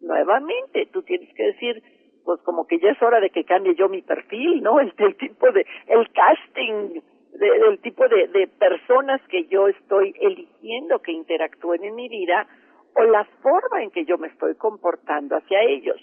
nuevamente 0.07 0.87
tú 0.93 1.03
tienes 1.03 1.33
que 1.35 1.43
decir, 1.45 1.83
pues 2.25 2.41
como 2.43 2.67
que 2.67 2.79
ya 2.79 2.91
es 2.91 3.03
hora 3.03 3.21
de 3.21 3.31
que 3.31 3.45
cambie 3.45 3.75
yo 3.75 3.89
mi 3.89 4.03
perfil, 4.03 4.63
¿no? 4.63 4.81
El, 4.81 4.95
tipo 4.95 5.51
de, 5.53 5.67
el 5.89 6.11
casting, 6.13 7.01
de, 7.33 7.51
del 7.59 7.79
tipo 7.81 8.09
de, 8.09 8.29
de 8.29 8.47
personas 8.47 9.21
que 9.29 9.45
yo 9.47 9.69
estoy 9.69 10.15
eligiendo 10.21 11.01
que 11.01 11.13
interactúen 11.13 11.85
en 11.85 11.95
mi 11.95 12.09
vida 12.09 12.47
o 12.95 13.03
la 13.03 13.25
forma 13.43 13.83
en 13.83 13.91
que 13.91 14.05
yo 14.05 14.17
me 14.17 14.29
estoy 14.29 14.55
comportando 14.55 15.37
hacia 15.37 15.63
ellos. 15.63 16.01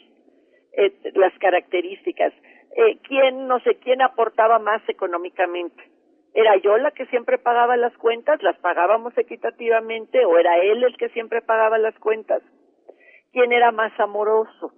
Eh, 0.76 0.92
las 1.16 1.34
características 1.40 2.34
eh, 2.76 2.98
quién, 3.08 3.48
no 3.48 3.60
sé, 3.60 3.76
quién 3.76 4.02
aportaba 4.02 4.58
más 4.60 4.82
económicamente. 4.88 5.84
¿Era 6.34 6.58
yo 6.58 6.78
la 6.78 6.90
que 6.92 7.06
siempre 7.08 7.38
pagaba 7.38 7.78
las 7.78 7.96
cuentas? 7.98 8.42
¿Las 8.42 8.58
pagábamos 8.58 9.16
equitativamente? 9.18 10.26
¿O 10.26 10.38
era 10.40 10.58
él 10.58 10.84
el 10.84 10.98
que 10.98 11.10
siempre 11.10 11.42
pagaba 11.42 11.78
las 11.78 11.98
cuentas? 12.00 12.42
¿Quién 13.34 13.52
era 13.52 13.72
más 13.72 13.92
amoroso? 14.00 14.72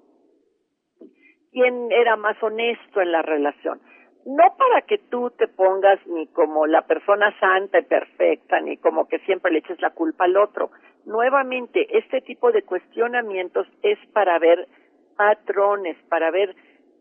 ¿Quién 1.52 1.92
era 1.92 2.16
más 2.16 2.42
honesto 2.42 3.02
en 3.02 3.12
la 3.12 3.22
relación? 3.22 3.80
No 4.26 4.56
para 4.58 4.82
que 4.88 4.98
tú 4.98 5.30
te 5.38 5.48
pongas 5.48 6.00
ni 6.08 6.26
como 6.28 6.66
la 6.66 6.82
persona 6.88 7.38
santa 7.40 7.80
y 7.80 7.84
perfecta, 7.84 8.60
ni 8.60 8.78
como 8.78 9.08
que 9.08 9.20
siempre 9.20 9.52
le 9.52 9.60
eches 9.60 9.80
la 9.82 9.92
culpa 9.92 10.24
al 10.24 10.38
otro. 10.38 10.72
Nuevamente, 11.06 11.86
este 11.98 12.22
tipo 12.22 12.52
de 12.52 12.64
cuestionamientos 12.64 13.68
es 13.84 14.00
para 14.14 14.40
ver 14.40 14.68
patrones, 15.16 15.96
para 16.10 16.32
ver 16.32 16.56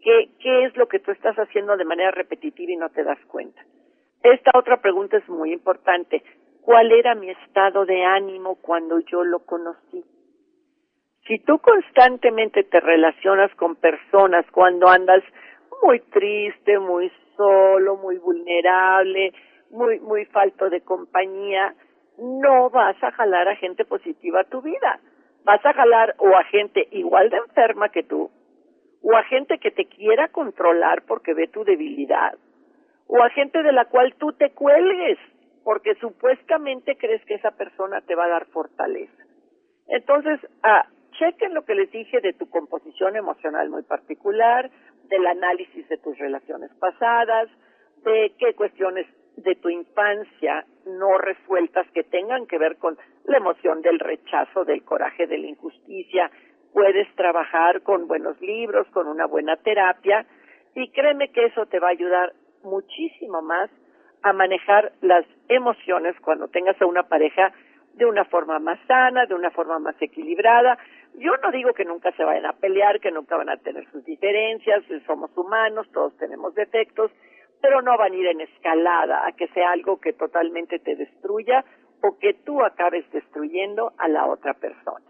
¿Qué, 0.05 0.29
¿Qué 0.39 0.65
es 0.67 0.77
lo 0.77 0.87
que 0.87 0.99
tú 0.99 1.13
estás 1.13 1.35
haciendo 1.37 1.79
de 1.79 1.87
manera 1.87 2.11
repetitiva 2.11 2.71
y 2.71 2.77
no 2.77 2.91
te 2.91 3.03
das 3.05 3.19
cuenta? 3.27 3.63
Esta 4.23 4.51
otra 4.55 4.83
pregunta 4.83 5.17
es 5.17 5.27
muy 5.31 5.51
importante. 5.51 6.23
¿Cuál 6.61 6.93
era 6.93 7.15
mi 7.15 7.31
estado 7.31 7.87
de 7.87 8.05
ánimo 8.05 8.57
cuando 8.57 8.99
yo 8.99 9.25
lo 9.25 9.47
conocí? 9.47 10.05
Si 11.27 11.39
tú 11.39 11.59
constantemente 11.59 12.65
te 12.65 12.81
relacionas 12.81 13.55
con 13.55 13.77
personas 13.77 14.45
cuando 14.51 14.89
andas 14.89 15.23
muy 15.83 16.01
triste, 16.01 16.79
muy 16.79 17.11
solo, 17.37 17.97
muy 17.97 18.19
vulnerable, 18.19 19.33
muy, 19.71 20.01
muy 20.01 20.27
falto 20.27 20.69
de 20.69 20.83
compañía, 20.83 21.75
no 22.19 22.71
vas 22.71 23.03
a 23.03 23.11
jalar 23.13 23.49
a 23.49 23.57
gente 23.57 23.85
positiva 23.85 24.41
a 24.41 24.45
tu 24.45 24.61
vida. 24.61 25.01
Vas 25.45 25.65
a 25.65 25.73
jalar 25.73 26.15
o 26.19 26.29
a 26.37 26.45
gente 26.45 26.89
igual 26.91 27.31
de 27.31 27.39
enferma 27.39 27.89
que 27.89 28.03
tú, 28.03 28.31
o 29.03 29.17
a 29.17 29.25
gente 29.25 29.59
que 29.59 29.71
te 29.71 29.87
quiera 29.87 30.29
controlar 30.29 31.03
porque 31.07 31.35
ve 31.35 31.49
tu 31.49 31.65
debilidad, 31.65 32.35
o 33.07 33.23
a 33.23 33.31
gente 33.31 33.63
de 33.63 33.73
la 33.73 33.87
cual 33.87 34.15
tú 34.19 34.33
te 34.33 34.51
cuelgues 34.51 35.19
porque 35.65 35.95
supuestamente 35.97 36.97
crees 36.97 37.25
que 37.25 37.35
esa 37.35 37.51
persona 37.53 38.03
te 38.03 38.15
va 38.15 38.27
a 38.27 38.29
dar 38.29 38.47
fortaleza. 38.47 39.23
Entonces, 39.89 40.41
ah, 40.63 40.87
chequen 41.19 41.55
lo 41.55 41.65
que 41.65 41.75
les 41.75 41.91
dije 41.91 42.21
de 42.21 42.33
tu 42.33 42.49
composición 42.49 43.17
emocional 43.17 43.71
muy 43.71 43.83
particular, 43.83 44.71
del 45.09 45.27
análisis 45.27 45.89
de 45.89 45.99
tus 45.99 46.17
relaciones 46.19 46.71
pasadas, 46.79 47.49
de 48.05 48.33
qué 48.39 48.55
cuestiones 48.55 49.07
de 49.37 49.55
tu 49.57 49.69
infancia 49.69 50.65
no 50.87 51.19
resueltas 51.19 51.87
que 51.93 52.05
tengan 52.05 52.47
que 52.47 52.59
ver 52.59 52.77
con 52.77 52.97
la 53.25 53.39
emoción 53.39 53.83
del 53.83 53.99
rechazo, 53.99 54.65
del 54.65 54.85
coraje, 54.85 55.27
de 55.27 55.39
la 55.39 55.47
injusticia, 55.47 56.31
puedes 56.73 57.13
trabajar 57.15 57.83
con 57.83 58.07
buenos 58.07 58.41
libros, 58.41 58.87
con 58.89 59.07
una 59.07 59.27
buena 59.27 59.57
terapia 59.57 60.27
y 60.75 60.91
créeme 60.91 61.31
que 61.31 61.47
eso 61.47 61.67
te 61.67 61.79
va 61.79 61.89
a 61.89 61.93
ayudar 61.93 62.33
muchísimo 62.63 63.43
más 63.43 63.71
a 64.23 64.33
manejar 64.33 64.93
las 65.01 65.25
emociones 65.49 66.17
cuando 66.21 66.49
tengas 66.49 66.81
a 66.81 66.87
una 66.87 67.05
pareja 67.05 67.53
de 67.95 68.07
una 68.07 68.25
forma 68.25 68.59
más 68.59 68.79
sana, 68.89 69.27
de 69.27 69.35
una 69.35 69.51
forma 69.51 69.79
más 69.79 69.95
equilibrada. 70.01 70.79
Yo 71.15 71.33
no 71.43 71.51
digo 71.53 71.73
que 71.73 71.85
nunca 71.85 72.11
se 72.13 72.25
vayan 72.25 72.47
a 72.47 72.55
pelear, 72.55 73.01
que 73.01 73.11
nunca 73.11 73.37
van 73.37 73.49
a 73.49 73.57
tener 73.57 73.89
sus 73.91 74.05
diferencias, 74.05 74.83
somos 75.07 75.31
humanos, 75.37 75.87
todos 75.93 76.17
tenemos 76.17 76.55
defectos, 76.55 77.11
pero 77.61 77.83
no 77.83 77.97
van 77.97 78.13
a 78.13 78.17
ir 78.17 78.27
en 78.27 78.41
escalada 78.41 79.27
a 79.27 79.33
que 79.33 79.49
sea 79.49 79.71
algo 79.71 80.01
que 80.01 80.13
totalmente 80.13 80.79
te 80.79 80.97
destruya 80.97 81.65
o 82.03 82.19
que 82.19 82.35
tú 82.35 82.63
acabes 82.63 83.11
destruyendo 83.13 83.93
a 83.99 84.09
la 84.09 84.27
otra 84.27 84.55
persona. 84.55 85.07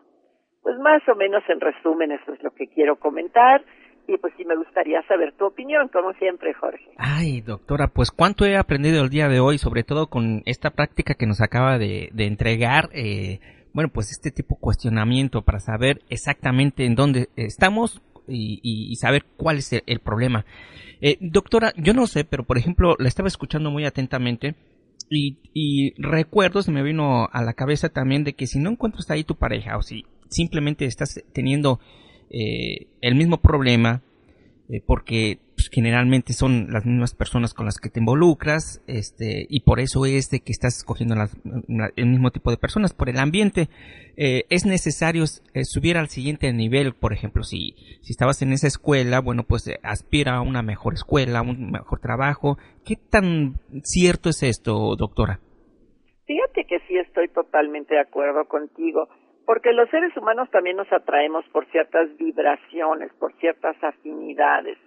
Pues 0.63 0.79
más 0.79 1.03
o 1.09 1.15
menos 1.15 1.43
en 1.49 1.61
resumen 1.61 2.13
eso 2.13 2.33
es 2.33 2.43
lo 2.43 2.51
que 2.53 2.69
quiero 2.69 2.97
comentar 2.97 3.65
y 4.07 4.19
pues 4.19 4.35
sí 4.37 4.45
me 4.45 4.57
gustaría 4.57 5.03
saber 5.09 5.33
tu 5.33 5.47
opinión, 5.47 5.89
como 5.89 6.13
siempre, 6.15 6.53
Jorge. 6.55 6.91
Ay, 6.99 7.41
doctora, 7.41 7.89
pues 7.89 8.11
cuánto 8.11 8.45
he 8.45 8.57
aprendido 8.57 9.03
el 9.03 9.09
día 9.09 9.29
de 9.29 9.41
hoy, 9.41 9.59
sobre 9.59 9.83
todo 9.83 10.09
con 10.09 10.43
esta 10.45 10.71
práctica 10.71 11.15
que 11.15 11.27
nos 11.27 11.41
acaba 11.41 11.79
de, 11.79 12.11
entregar, 12.19 12.91
eh, 12.93 13.41
bueno, 13.75 13.91
pues 13.93 14.11
este 14.11 14.31
tipo 14.31 14.55
de 14.55 14.61
cuestionamiento 14.61 15.43
para 15.43 15.61
saber 15.61 16.01
exactamente 16.09 16.87
en 16.87 16.95
dónde 16.95 17.29
estamos 17.37 18.01
y, 18.27 18.97
saber 18.97 19.27
cuál 19.37 19.59
es 19.59 19.71
el, 19.73 20.01
problema. 20.01 20.47
Eh, 21.03 21.19
doctora, 21.21 21.75
yo 21.77 21.93
no 21.93 22.07
sé, 22.07 22.25
pero 22.25 22.45
por 22.45 22.57
ejemplo, 22.57 22.97
la 22.99 23.09
estaba 23.09 23.29
escuchando 23.29 23.71
muy 23.71 23.85
atentamente 23.85 24.55
y, 25.11 25.37
y 25.53 25.93
recuerdo, 26.01 26.63
se 26.63 26.73
me 26.73 26.83
vino 26.83 27.29
a 27.31 27.43
la 27.43 27.53
cabeza 27.53 27.91
también 27.91 28.25
de 28.25 28.33
que 28.33 28.47
si 28.47 28.59
no 28.59 28.71
encuentras 28.71 29.11
ahí 29.11 29.25
tu 29.25 29.35
pareja 29.35 29.77
o 29.77 29.83
si 29.83 30.07
simplemente 30.29 30.87
estás 30.87 31.23
teniendo 31.33 31.81
eh, 32.31 32.89
el 33.01 33.15
mismo 33.15 33.41
problema, 33.41 34.03
eh, 34.69 34.83
porque 34.85 35.39
generalmente 35.75 36.33
son 36.33 36.69
las 36.71 36.87
mismas 36.87 37.15
personas 37.15 37.53
con 37.53 37.67
las 37.67 37.79
que 37.79 37.91
te 37.91 37.99
involucras, 37.99 38.81
este, 38.87 39.47
y 39.49 39.61
por 39.61 39.81
eso 39.81 40.07
es 40.07 40.31
de 40.31 40.39
que 40.39 40.53
estás 40.53 40.77
escogiendo 40.77 41.17
el 41.97 42.07
mismo 42.07 42.31
tipo 42.31 42.53
de 42.53 42.57
personas, 42.57 42.95
por 42.95 43.09
el 43.09 43.19
ambiente, 43.19 43.69
eh, 44.17 44.45
es 44.51 44.67
necesario 44.67 45.25
eh, 45.25 45.65
subir 45.65 45.97
al 45.97 46.09
siguiente 46.09 46.53
nivel, 46.53 46.95
por 46.95 47.13
ejemplo, 47.13 47.43
si, 47.43 47.75
si 48.03 48.13
estabas 48.13 48.41
en 48.43 48.53
esa 48.53 48.69
escuela, 48.69 49.21
bueno, 49.21 49.43
pues 49.43 49.69
aspira 49.83 50.37
a 50.37 50.43
una 50.43 50.63
mejor 50.63 50.95
escuela, 50.95 51.43
un 51.43 51.73
mejor 51.73 51.99
trabajo. 51.99 52.57
¿Qué 52.85 52.95
tan 52.97 53.55
cierto 53.83 54.29
es 54.29 54.45
esto, 54.45 54.95
doctora? 54.97 55.41
Fíjate 56.27 56.67
que 56.67 56.79
sí 56.87 56.97
estoy 56.97 57.29
totalmente 57.29 57.95
de 57.95 58.01
acuerdo 58.01 58.47
contigo 58.47 59.09
porque 59.47 59.73
los 59.73 59.91
seres 59.91 60.17
humanos 60.17 60.49
también 60.51 60.77
nos 60.77 60.91
atraemos 60.93 61.45
por 61.53 61.67
ciertas 61.67 62.17
vibraciones, 62.17 63.13
por 63.19 63.33
ciertas 63.35 63.77
afinidades. 63.83 64.79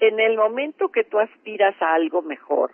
En 0.00 0.20
el 0.20 0.36
momento 0.36 0.88
que 0.90 1.04
tú 1.04 1.18
aspiras 1.18 1.74
a 1.80 1.94
algo 1.94 2.22
mejor, 2.22 2.70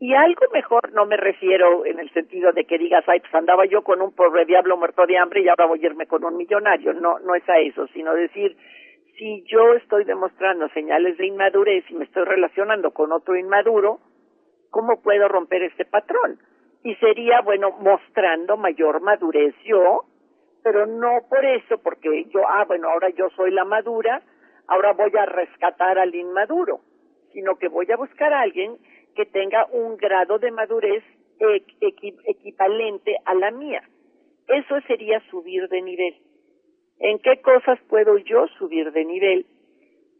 y 0.00 0.14
algo 0.14 0.42
mejor 0.52 0.92
no 0.92 1.06
me 1.06 1.16
refiero 1.16 1.86
en 1.86 2.00
el 2.00 2.10
sentido 2.12 2.52
de 2.52 2.64
que 2.64 2.76
digas, 2.76 3.04
ay, 3.06 3.20
pues 3.20 3.32
andaba 3.34 3.66
yo 3.66 3.82
con 3.82 4.02
un 4.02 4.12
pobre 4.12 4.44
diablo 4.44 4.76
muerto 4.76 5.06
de 5.06 5.16
hambre 5.16 5.42
y 5.42 5.48
ahora 5.48 5.66
voy 5.66 5.80
a 5.80 5.86
irme 5.86 6.06
con 6.06 6.24
un 6.24 6.36
millonario. 6.36 6.92
No, 6.92 7.20
no 7.20 7.36
es 7.36 7.48
a 7.48 7.58
eso, 7.60 7.86
sino 7.88 8.12
decir, 8.14 8.56
si 9.16 9.44
yo 9.46 9.74
estoy 9.74 10.02
demostrando 10.02 10.68
señales 10.70 11.18
de 11.18 11.26
inmadurez 11.26 11.84
y 11.88 11.94
me 11.94 12.04
estoy 12.04 12.24
relacionando 12.24 12.90
con 12.90 13.12
otro 13.12 13.36
inmaduro, 13.36 14.00
¿cómo 14.70 15.00
puedo 15.02 15.28
romper 15.28 15.62
este 15.62 15.84
patrón? 15.84 16.40
Y 16.82 16.96
sería, 16.96 17.40
bueno, 17.42 17.70
mostrando 17.78 18.56
mayor 18.56 19.00
madurez 19.02 19.54
yo 19.64 20.06
pero 20.62 20.86
no 20.86 21.22
por 21.28 21.44
eso, 21.44 21.78
porque 21.78 22.24
yo, 22.26 22.46
ah, 22.46 22.64
bueno, 22.66 22.88
ahora 22.88 23.10
yo 23.10 23.28
soy 23.30 23.50
la 23.50 23.64
madura, 23.64 24.22
ahora 24.72 24.92
voy 24.92 25.12
a 25.18 25.26
rescatar 25.26 25.98
al 25.98 26.14
inmaduro, 26.14 26.80
sino 27.32 27.56
que 27.56 27.68
voy 27.68 27.90
a 27.92 27.96
buscar 27.96 28.32
a 28.32 28.40
alguien 28.40 28.78
que 29.14 29.26
tenga 29.26 29.66
un 29.72 29.96
grado 29.96 30.38
de 30.38 30.50
madurez 30.50 31.04
equivalente 32.26 33.16
a 33.24 33.34
la 33.34 33.50
mía. 33.50 33.82
Eso 34.48 34.80
sería 34.86 35.20
subir 35.30 35.68
de 35.68 35.82
nivel. 35.82 36.14
¿En 37.00 37.18
qué 37.18 37.40
cosas 37.42 37.78
puedo 37.88 38.16
yo 38.18 38.46
subir 38.58 38.92
de 38.92 39.04
nivel? 39.04 39.46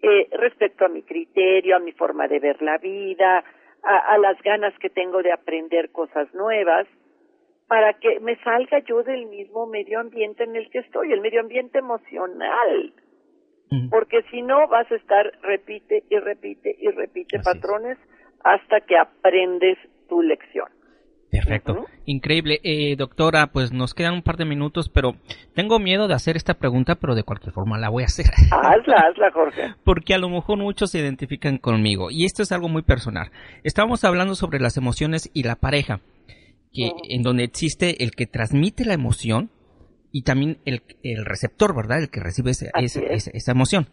Eh, 0.03 0.29
respecto 0.33 0.85
a 0.85 0.89
mi 0.89 1.03
criterio, 1.03 1.77
a 1.77 1.79
mi 1.79 1.93
forma 1.93 2.27
de 2.29 2.41
ver 2.41 2.61
la 2.61 2.77
vida, 2.79 3.45
a 3.83 4.19
las 4.19 4.41
ganas 4.43 4.77
que 4.79 4.91
tengo 4.91 5.23
de 5.23 5.33
aprender 5.33 5.91
cosas 5.91 6.33
nuevas, 6.35 6.87
para 7.67 7.95
que 7.95 8.21
me 8.21 8.37
salga 8.43 8.81
yo 8.81 9.03
del 9.03 9.27
mismo 9.27 9.67
medio 9.67 9.99
ambiente 9.99 10.45
en 10.45 10.57
el 10.57 10.71
que 10.71 10.81
estoy, 10.81 11.13
el 11.13 11.21
medio 11.21 11.41
ambiente 11.41 11.79
emocional. 11.79 12.93
Porque 13.91 14.23
si 14.31 14.43
no 14.43 14.69
vas 14.69 14.91
a 14.91 14.97
estar 14.97 15.33
repite 15.43 16.05
y 16.11 16.19
repite 16.19 16.77
y 16.79 16.89
repite 16.89 17.39
patrones 17.41 17.99
hasta 18.45 18.81
que 18.81 18.97
aprendes 18.99 19.79
tu 20.09 20.23
lección. 20.23 20.69
Perfecto. 21.33 21.87
Increíble. 22.05 22.61
Eh, 22.63 22.95
doctora, 22.97 23.47
pues 23.47 23.73
nos 23.73 23.95
quedan 23.95 24.13
un 24.13 24.23
par 24.23 24.37
de 24.37 24.45
minutos, 24.45 24.91
pero 24.91 25.15
tengo 25.55 25.79
miedo 25.79 26.07
de 26.07 26.13
hacer 26.13 26.37
esta 26.37 26.53
pregunta, 26.53 26.97
pero 26.97 27.15
de 27.15 27.23
cualquier 27.23 27.55
forma 27.55 27.79
la 27.79 27.89
voy 27.89 28.03
a 28.03 28.07
hacer. 28.07 28.27
Hazla, 28.51 28.97
hazla, 29.09 29.31
Jorge. 29.33 29.75
Porque 29.85 30.13
a 30.13 30.19
lo 30.19 30.29
mejor 30.29 30.59
muchos 30.59 30.91
se 30.91 30.99
identifican 30.99 31.57
conmigo. 31.57 32.11
Y 32.11 32.27
esto 32.27 32.43
es 32.43 32.53
algo 32.53 32.69
muy 32.69 32.83
personal. 32.83 33.31
Estábamos 33.65 34.05
hablando 34.05 34.35
sobre 34.35 34.61
las 34.61 34.77
emociones 34.77 35.31
y 35.33 35.45
la 35.45 35.57
pareja 35.57 36.01
que, 36.71 36.91
en 37.09 37.23
donde 37.23 37.45
existe 37.45 38.05
el 38.05 38.11
que 38.11 38.27
transmite 38.27 38.85
la 38.85 38.93
emoción 38.93 39.51
y 40.13 40.23
también 40.23 40.59
el, 40.65 40.83
el 41.03 41.25
receptor, 41.25 41.75
¿verdad? 41.75 42.01
El 42.01 42.11
que 42.11 42.21
recibe 42.21 42.51
esa, 42.51 42.67
esa, 42.77 43.51
emoción. 43.51 43.89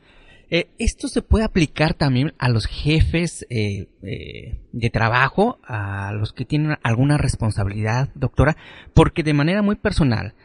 Eh, 0.51 0.69
esto 0.77 1.07
se 1.07 1.21
puede 1.21 1.45
aplicar 1.45 1.93
también 1.93 2.33
a 2.37 2.49
los 2.49 2.65
jefes 2.65 3.45
eh, 3.49 3.87
eh, 4.03 4.59
de 4.71 4.89
trabajo, 4.89 5.59
a 5.63 6.11
los 6.13 6.33
que 6.33 6.45
tienen 6.45 6.77
alguna 6.83 7.17
responsabilidad, 7.17 8.09
doctora, 8.15 8.57
porque 8.93 9.23
de 9.23 9.33
manera 9.33 9.61
muy 9.61 9.75
personal, 9.75 10.35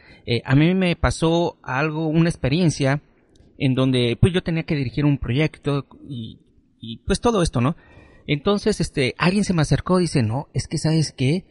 a 0.43 0.55
mí 0.55 0.73
me 0.73 0.95
pasó 0.95 1.59
algo, 1.61 2.07
una 2.07 2.29
experiencia 2.29 3.03
en 3.59 3.75
donde 3.75 4.17
pues 4.19 4.33
yo 4.33 4.41
tenía 4.41 4.63
que 4.63 4.75
dirigir 4.75 5.05
un 5.05 5.19
proyecto 5.19 5.85
y, 6.09 6.39
y 6.79 6.97
pues 7.05 7.21
todo 7.21 7.43
esto, 7.43 7.61
¿no? 7.61 7.75
Entonces, 8.25 8.81
este, 8.81 9.13
alguien 9.19 9.43
se 9.43 9.53
me 9.53 9.61
acercó 9.61 9.99
y 9.99 10.03
dice, 10.03 10.23
no, 10.23 10.47
es 10.53 10.67
que 10.67 10.79
sabes 10.79 11.13
qué, 11.15 11.45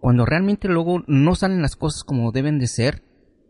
cuando 0.00 0.26
realmente 0.26 0.68
luego 0.68 1.04
no 1.06 1.36
salen 1.36 1.62
las 1.62 1.76
cosas 1.76 2.02
como 2.02 2.32
deben 2.32 2.58
de 2.58 2.66
ser, 2.66 3.02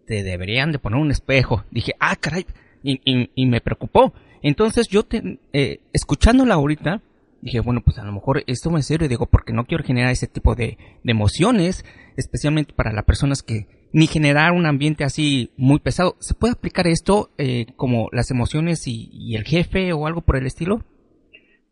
te 0.06 0.22
deberían 0.22 0.72
de 0.72 0.78
poner 0.78 1.00
un 1.00 1.10
espejo. 1.10 1.64
Dije, 1.70 1.92
ah, 2.00 2.16
caray, 2.16 2.46
y, 2.82 3.46
me 3.46 3.60
preocupó. 3.60 4.12
Entonces 4.42 4.88
yo, 4.88 5.02
te, 5.02 5.38
eh, 5.52 5.80
escuchándola 5.92 6.54
ahorita, 6.54 7.00
dije, 7.42 7.60
bueno, 7.60 7.80
pues 7.84 7.98
a 7.98 8.04
lo 8.04 8.12
mejor 8.12 8.42
esto 8.46 8.70
me 8.70 8.82
serio, 8.82 9.08
digo, 9.08 9.26
porque 9.26 9.52
no 9.52 9.64
quiero 9.64 9.84
generar 9.84 10.10
ese 10.10 10.26
tipo 10.26 10.54
de, 10.54 10.78
emociones, 11.04 11.84
especialmente 12.16 12.72
para 12.74 12.92
las 12.92 13.04
personas 13.04 13.42
que 13.42 13.66
ni 13.92 14.06
generar 14.06 14.52
un 14.52 14.66
ambiente 14.66 15.04
así 15.04 15.50
muy 15.56 15.78
pesado. 15.78 16.16
¿Se 16.18 16.34
puede 16.34 16.52
aplicar 16.52 16.86
esto 16.86 17.30
eh, 17.38 17.66
como 17.76 18.08
las 18.12 18.30
emociones 18.30 18.86
y, 18.86 19.34
el 19.36 19.44
jefe 19.44 19.92
o 19.92 20.06
algo 20.06 20.20
por 20.20 20.36
el 20.36 20.46
estilo? 20.46 20.80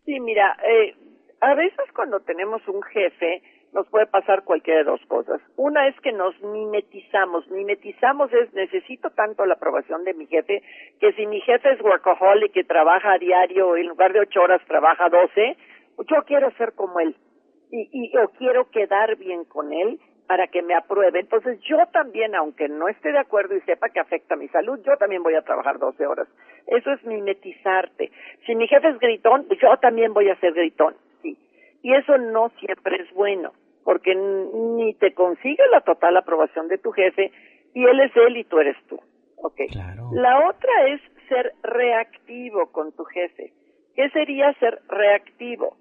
Sí, 0.05 0.21
mira, 0.21 0.57
eh, 0.67 0.95
a 1.41 1.55
veces 1.55 1.87
cuando 1.95 2.21
tenemos 2.21 2.67
un 2.69 2.83
jefe, 2.83 3.43
nos 3.75 3.89
puede 3.89 4.07
pasar 4.07 4.45
cualquiera 4.45 4.79
de 4.79 4.85
dos 4.85 5.01
cosas. 5.09 5.41
Una 5.57 5.89
es 5.89 6.01
que 6.01 6.13
nos 6.13 6.41
mimetizamos. 6.41 7.51
Mimetizamos 7.51 8.33
es 8.33 8.55
necesito 8.55 9.11
tanto 9.11 9.45
la 9.45 9.55
aprobación 9.55 10.05
de 10.05 10.15
mi 10.15 10.27
jefe 10.27 10.63
que 11.01 11.13
si 11.15 11.27
mi 11.27 11.41
jefe 11.41 11.73
es 11.73 11.83
workaholic 11.83 12.57
y 12.57 12.65
trabaja 12.65 13.13
a 13.13 13.19
diario 13.19 13.77
en 13.77 13.89
lugar 13.89 14.13
de 14.13 14.21
ocho 14.21 14.43
horas 14.43 14.63
trabaja 14.69 15.09
doce, 15.09 15.57
yo 16.09 16.23
quiero 16.25 16.53
ser 16.53 16.73
como 16.75 17.01
él 17.01 17.17
y, 17.71 17.89
y 17.93 18.17
o 18.17 18.29
quiero 18.39 18.71
quedar 18.71 19.17
bien 19.17 19.45
con 19.45 19.73
él 19.73 19.99
para 20.29 20.47
que 20.47 20.63
me 20.63 20.75
apruebe. 20.75 21.19
Entonces 21.19 21.59
yo 21.63 21.79
también, 21.93 22.37
aunque 22.37 22.69
no 22.69 22.87
esté 22.87 23.11
de 23.11 23.19
acuerdo 23.19 23.57
y 23.57 23.61
sepa 23.63 23.89
que 23.89 23.99
afecta 23.99 24.37
mi 24.37 24.47
salud, 24.49 24.79
yo 24.87 24.97
también 24.99 25.25
voy 25.25 25.35
a 25.35 25.43
trabajar 25.43 25.81
12 25.81 26.07
horas. 26.07 26.29
Eso 26.69 26.93
es 26.93 27.05
mimetizarte. 27.05 28.13
Si 28.47 28.55
mi 28.55 28.69
jefe 28.69 28.89
es 28.91 28.99
gritón, 29.01 29.49
yo 29.61 29.77
también 29.79 30.15
voy 30.15 30.31
a 30.31 30.39
ser 30.39 30.53
gritón. 30.53 30.95
Sí. 31.23 31.37
Y 31.83 31.93
eso 31.93 32.17
no 32.19 32.51
siempre 32.61 33.03
es 33.03 33.13
bueno 33.13 33.53
porque 33.85 34.15
ni 34.15 34.95
te 34.95 35.15
consigue 35.15 35.63
la 35.71 35.83
total 35.83 36.17
aprobación 36.17 36.69
de 36.69 36.79
tu 36.79 36.91
jefe 36.93 37.31
y 37.75 37.85
él 37.85 38.01
es 38.01 38.17
él 38.17 38.37
y 38.37 38.45
tú 38.45 38.59
eres 38.59 38.77
tú. 38.89 38.99
Okay. 39.37 39.69
La 40.13 40.49
otra 40.49 40.89
es 40.89 41.01
ser 41.29 41.53
reactivo 41.63 42.73
con 42.73 42.93
tu 42.93 43.05
jefe. 43.05 43.53
¿Qué 43.95 44.09
sería 44.11 44.53
ser 44.55 44.81
reactivo? 44.89 45.77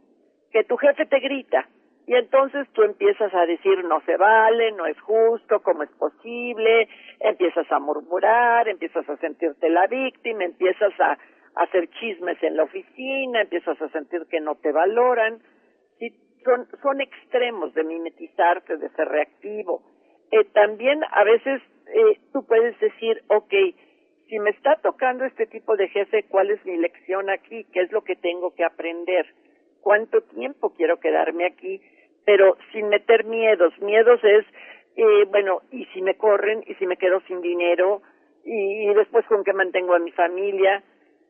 Que 0.52 0.64
tu 0.64 0.76
jefe 0.78 1.06
te 1.06 1.20
grita 1.20 1.68
y 2.06 2.16
entonces 2.16 2.68
tú 2.74 2.84
empiezas 2.84 3.34
a 3.34 3.46
decir 3.46 3.84
no 3.86 4.02
se 4.02 4.18
vale, 4.18 4.74
no 4.74 4.86
es 4.86 5.00
justo, 5.00 5.62
cómo 5.62 5.84
es 5.84 5.92
posible, 5.92 6.90
empiezas 7.20 7.72
a 7.72 7.80
murmurar, 7.80 8.68
empiezas 8.68 9.08
a 9.08 9.16
sentirte 9.18 9.70
la 9.70 9.88
víctima, 9.88 10.44
empiezas 10.44 10.94
a, 11.00 11.18
hacer 11.56 11.88
chismes 12.00 12.42
en 12.42 12.58
la 12.58 12.64
oficina, 12.64 13.42
empiezas 13.42 13.80
a 13.80 13.88
sentir 13.90 14.26
que 14.28 14.40
no 14.40 14.56
te 14.56 14.72
valoran 14.72 15.40
son, 16.44 16.68
son 16.82 17.02
extremos 17.02 17.74
de 17.74 17.84
mimetizarte, 17.84 18.78
de 18.78 18.90
ser 18.90 19.08
reactivo. 19.08 19.82
Eh, 20.32 20.46
también 20.54 21.02
a 21.12 21.24
veces 21.24 21.62
eh, 21.88 22.20
tú 22.32 22.46
puedes 22.46 22.80
decir, 22.80 23.22
ok, 23.28 23.54
si 24.28 24.40
me 24.40 24.50
está 24.50 24.78
tocando 24.78 25.26
este 25.26 25.46
tipo 25.46 25.76
de 25.76 25.90
jefe, 25.90 26.24
¿cuál 26.24 26.50
es 26.50 26.66
mi 26.66 26.78
lección 26.78 27.30
aquí? 27.30 27.66
¿Qué 27.72 27.82
es 27.82 27.92
lo 27.92 28.04
que 28.04 28.16
tengo 28.16 28.56
que 28.56 28.64
aprender? 28.64 29.28
¿Cuánto 29.82 30.22
tiempo 30.22 30.72
quiero 30.72 31.00
quedarme 31.00 31.46
aquí? 31.46 31.82
Pero 32.26 32.58
sin 32.72 32.90
meter 32.90 33.26
miedos. 33.26 33.78
Miedos 33.80 34.20
es, 34.24 34.46
eh, 34.96 35.26
bueno, 35.30 35.62
¿y 35.72 35.86
si 35.94 36.02
me 36.02 36.16
corren? 36.16 36.64
¿Y 36.66 36.74
si 36.76 36.88
me 36.88 36.98
quedo 36.98 37.20
sin 37.28 37.42
dinero? 37.42 38.02
¿Y, 38.46 38.94
después 38.94 39.26
con 39.28 39.44
qué 39.44 39.54
mantengo 39.54 39.94
a 39.94 40.00
mi 40.00 40.12
familia? 40.12 40.84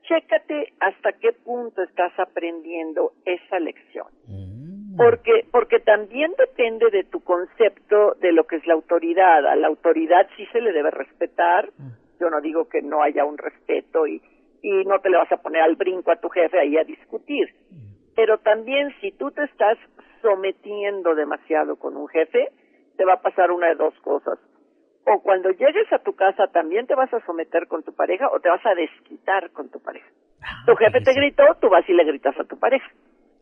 Chécate 0.03 0.73
hasta 0.79 1.13
qué 1.13 1.33
punto 1.33 1.83
estás 1.83 2.17
aprendiendo 2.17 3.13
esa 3.25 3.59
lección. 3.59 4.07
Porque, 4.97 5.45
porque 5.51 5.79
también 5.79 6.33
depende 6.37 6.89
de 6.91 7.03
tu 7.03 7.23
concepto 7.23 8.15
de 8.19 8.31
lo 8.31 8.45
que 8.45 8.57
es 8.57 8.67
la 8.67 8.73
autoridad. 8.73 9.45
A 9.47 9.55
la 9.55 9.67
autoridad 9.67 10.27
sí 10.35 10.45
se 10.51 10.61
le 10.61 10.71
debe 10.71 10.91
respetar. 10.91 11.69
Mm. 11.77 12.19
Yo 12.19 12.29
no 12.29 12.41
digo 12.41 12.69
que 12.69 12.81
no 12.81 13.01
haya 13.01 13.25
un 13.25 13.37
respeto 13.37 14.05
y, 14.07 14.21
y 14.61 14.85
no 14.85 14.99
te 14.99 15.09
le 15.09 15.17
vas 15.17 15.31
a 15.31 15.37
poner 15.37 15.61
al 15.61 15.75
brinco 15.75 16.11
a 16.11 16.17
tu 16.17 16.29
jefe 16.29 16.59
ahí 16.59 16.77
a 16.77 16.83
discutir. 16.83 17.53
Mm. 17.71 18.13
Pero 18.15 18.37
también 18.39 18.93
si 19.01 19.11
tú 19.11 19.31
te 19.31 19.43
estás 19.43 19.77
sometiendo 20.21 21.15
demasiado 21.15 21.77
con 21.77 21.97
un 21.97 22.07
jefe, 22.07 22.49
te 22.97 23.05
va 23.05 23.13
a 23.13 23.21
pasar 23.21 23.51
una 23.51 23.67
de 23.67 23.75
dos 23.75 23.93
cosas. 24.01 24.39
O 25.05 25.21
cuando 25.21 25.49
llegues 25.49 25.91
a 25.91 25.99
tu 25.99 26.13
casa 26.15 26.47
también 26.47 26.87
te 26.87 26.95
vas 26.95 27.13
a 27.13 27.25
someter 27.25 27.67
con 27.67 27.83
tu 27.83 27.93
pareja 27.93 28.29
o 28.31 28.39
te 28.39 28.49
vas 28.49 28.65
a 28.65 28.75
desquitar 28.75 29.51
con 29.51 29.69
tu 29.69 29.81
pareja. 29.81 30.07
Ah, 30.41 30.63
tu 30.65 30.75
jefe 30.75 31.01
te 31.01 31.13
gritó, 31.13 31.43
tú 31.59 31.69
vas 31.69 31.87
y 31.89 31.93
le 31.93 32.05
gritas 32.05 32.37
a 32.39 32.43
tu 32.43 32.57
pareja 32.57 32.85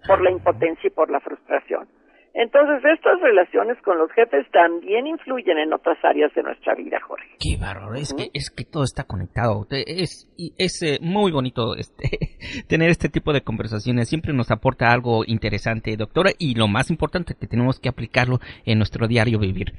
por 0.08 0.22
la 0.22 0.32
impotencia 0.32 0.88
y 0.88 0.92
por 0.92 1.10
la 1.10 1.20
frustración. 1.20 1.88
Entonces, 2.34 2.82
estas 2.86 3.20
relaciones 3.20 3.78
con 3.82 3.98
los 3.98 4.10
jefes 4.14 4.50
también 4.52 5.06
influyen 5.06 5.58
en 5.58 5.74
otras 5.74 5.98
áreas 6.04 6.34
de 6.34 6.44
nuestra 6.44 6.76
vida, 6.76 6.98
Jorge. 7.02 7.28
Qué 7.40 7.58
bárbaro, 7.60 7.96
es, 7.96 8.14
que, 8.14 8.30
es 8.34 8.50
que 8.50 8.64
todo 8.64 8.84
está 8.84 9.04
conectado. 9.04 9.68
Es, 9.70 10.30
es 10.58 10.82
eh, 10.82 11.00
muy 11.02 11.34
bonito 11.34 11.76
este, 11.76 12.38
tener 12.70 12.90
este 12.90 13.10
tipo 13.10 13.34
de 13.34 13.42
conversaciones. 13.42 14.08
Siempre 14.08 14.34
nos 14.34 14.50
aporta 14.50 14.92
algo 14.92 15.24
interesante, 15.26 15.98
doctora, 15.98 16.32
y 16.40 16.56
lo 16.56 16.70
más 16.70 16.90
importante, 16.90 17.36
que 17.38 17.48
tenemos 17.48 17.82
que 17.82 17.90
aplicarlo 17.90 18.40
en 18.66 18.78
nuestro 18.78 19.08
diario 19.08 19.38
vivir. 19.38 19.74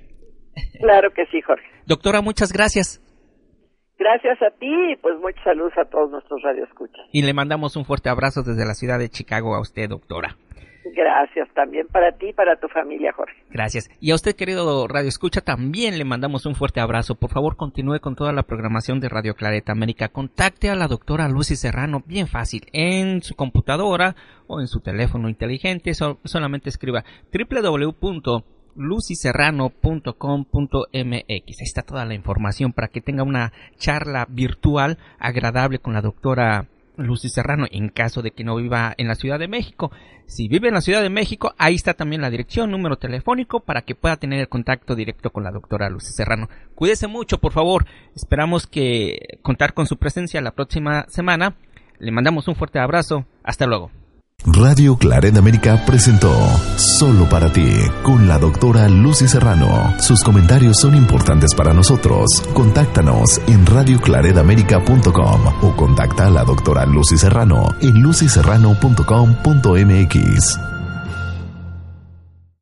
Claro 0.78 1.10
que 1.12 1.24
sí, 1.26 1.40
Jorge. 1.40 1.66
Doctora, 1.86 2.20
muchas 2.20 2.52
gracias. 2.52 3.01
Gracias 4.02 4.42
a 4.42 4.50
ti 4.58 4.66
y 4.66 4.96
pues 4.96 5.16
mucha 5.20 5.40
salud 5.44 5.70
a 5.76 5.84
todos 5.84 6.10
nuestros 6.10 6.42
radioescuchas. 6.42 7.06
Y 7.12 7.22
le 7.22 7.32
mandamos 7.34 7.76
un 7.76 7.84
fuerte 7.84 8.08
abrazo 8.08 8.42
desde 8.42 8.66
la 8.66 8.74
ciudad 8.74 8.98
de 8.98 9.08
Chicago 9.08 9.54
a 9.54 9.60
usted, 9.60 9.88
doctora. 9.88 10.36
Gracias 10.84 11.48
también 11.54 11.86
para 11.86 12.10
ti 12.10 12.30
y 12.30 12.32
para 12.32 12.56
tu 12.56 12.66
familia, 12.66 13.12
Jorge. 13.12 13.36
Gracias. 13.50 13.88
Y 14.00 14.10
a 14.10 14.16
usted, 14.16 14.34
querido 14.34 14.88
Radio 14.88 15.08
Escucha, 15.08 15.40
también 15.40 15.98
le 15.98 16.04
mandamos 16.04 16.46
un 16.46 16.56
fuerte 16.56 16.80
abrazo. 16.80 17.14
Por 17.14 17.30
favor, 17.30 17.54
continúe 17.56 18.00
con 18.00 18.16
toda 18.16 18.32
la 18.32 18.42
programación 18.42 18.98
de 18.98 19.08
Radio 19.08 19.34
Clareta 19.34 19.70
América. 19.70 20.08
Contacte 20.08 20.68
a 20.68 20.74
la 20.74 20.88
doctora 20.88 21.28
Lucy 21.28 21.54
Serrano, 21.54 22.02
bien 22.04 22.26
fácil, 22.26 22.66
en 22.72 23.22
su 23.22 23.36
computadora 23.36 24.16
o 24.48 24.60
en 24.60 24.66
su 24.66 24.80
teléfono 24.80 25.28
inteligente. 25.28 25.92
solamente 25.94 26.68
escriba 26.68 27.04
www.lucyserrano.com.mx. 28.74 31.24
Ahí 31.28 31.42
está 31.46 31.82
toda 31.82 32.04
la 32.04 32.14
información 32.14 32.72
para 32.72 32.88
que 32.88 33.00
tenga 33.00 33.22
una 33.22 33.52
charla 33.78 34.26
virtual 34.28 34.98
agradable 35.18 35.78
con 35.78 35.94
la 35.94 36.00
doctora 36.00 36.66
Lucy 36.96 37.28
Serrano 37.28 37.66
en 37.70 37.88
caso 37.88 38.22
de 38.22 38.32
que 38.32 38.44
no 38.44 38.56
viva 38.56 38.94
en 38.96 39.08
la 39.08 39.14
Ciudad 39.14 39.38
de 39.38 39.48
México. 39.48 39.90
Si 40.26 40.48
vive 40.48 40.68
en 40.68 40.74
la 40.74 40.80
Ciudad 40.80 41.02
de 41.02 41.10
México, 41.10 41.54
ahí 41.58 41.74
está 41.74 41.94
también 41.94 42.22
la 42.22 42.30
dirección, 42.30 42.70
número 42.70 42.96
telefónico 42.96 43.60
para 43.60 43.82
que 43.82 43.94
pueda 43.94 44.16
tener 44.16 44.40
el 44.40 44.48
contacto 44.48 44.94
directo 44.94 45.30
con 45.30 45.44
la 45.44 45.50
doctora 45.50 45.90
Lucy 45.90 46.12
Serrano. 46.12 46.48
Cuídese 46.74 47.06
mucho, 47.06 47.38
por 47.38 47.52
favor. 47.52 47.86
Esperamos 48.14 48.66
que 48.66 49.38
contar 49.42 49.74
con 49.74 49.86
su 49.86 49.96
presencia 49.96 50.40
la 50.40 50.52
próxima 50.52 51.06
semana. 51.08 51.56
Le 51.98 52.12
mandamos 52.12 52.48
un 52.48 52.56
fuerte 52.56 52.78
abrazo. 52.78 53.26
Hasta 53.42 53.66
luego. 53.66 54.01
Radio 54.44 54.96
Claret 54.96 55.36
América 55.36 55.84
presentó 55.86 56.34
Solo 56.76 57.28
para 57.28 57.52
ti 57.52 57.68
con 58.02 58.26
la 58.26 58.40
doctora 58.40 58.88
Lucy 58.88 59.28
Serrano. 59.28 59.94
Sus 60.00 60.24
comentarios 60.24 60.80
son 60.80 60.96
importantes 60.96 61.54
para 61.54 61.72
nosotros. 61.72 62.42
Contáctanos 62.52 63.40
en 63.46 63.64
radioclaredamerica.com 63.64 65.40
o 65.62 65.76
contacta 65.76 66.26
a 66.26 66.30
la 66.30 66.42
doctora 66.42 66.84
Lucy 66.86 67.16
Serrano 67.16 67.72
en 67.80 68.02
lucyserrano.com.mx. 68.02 70.81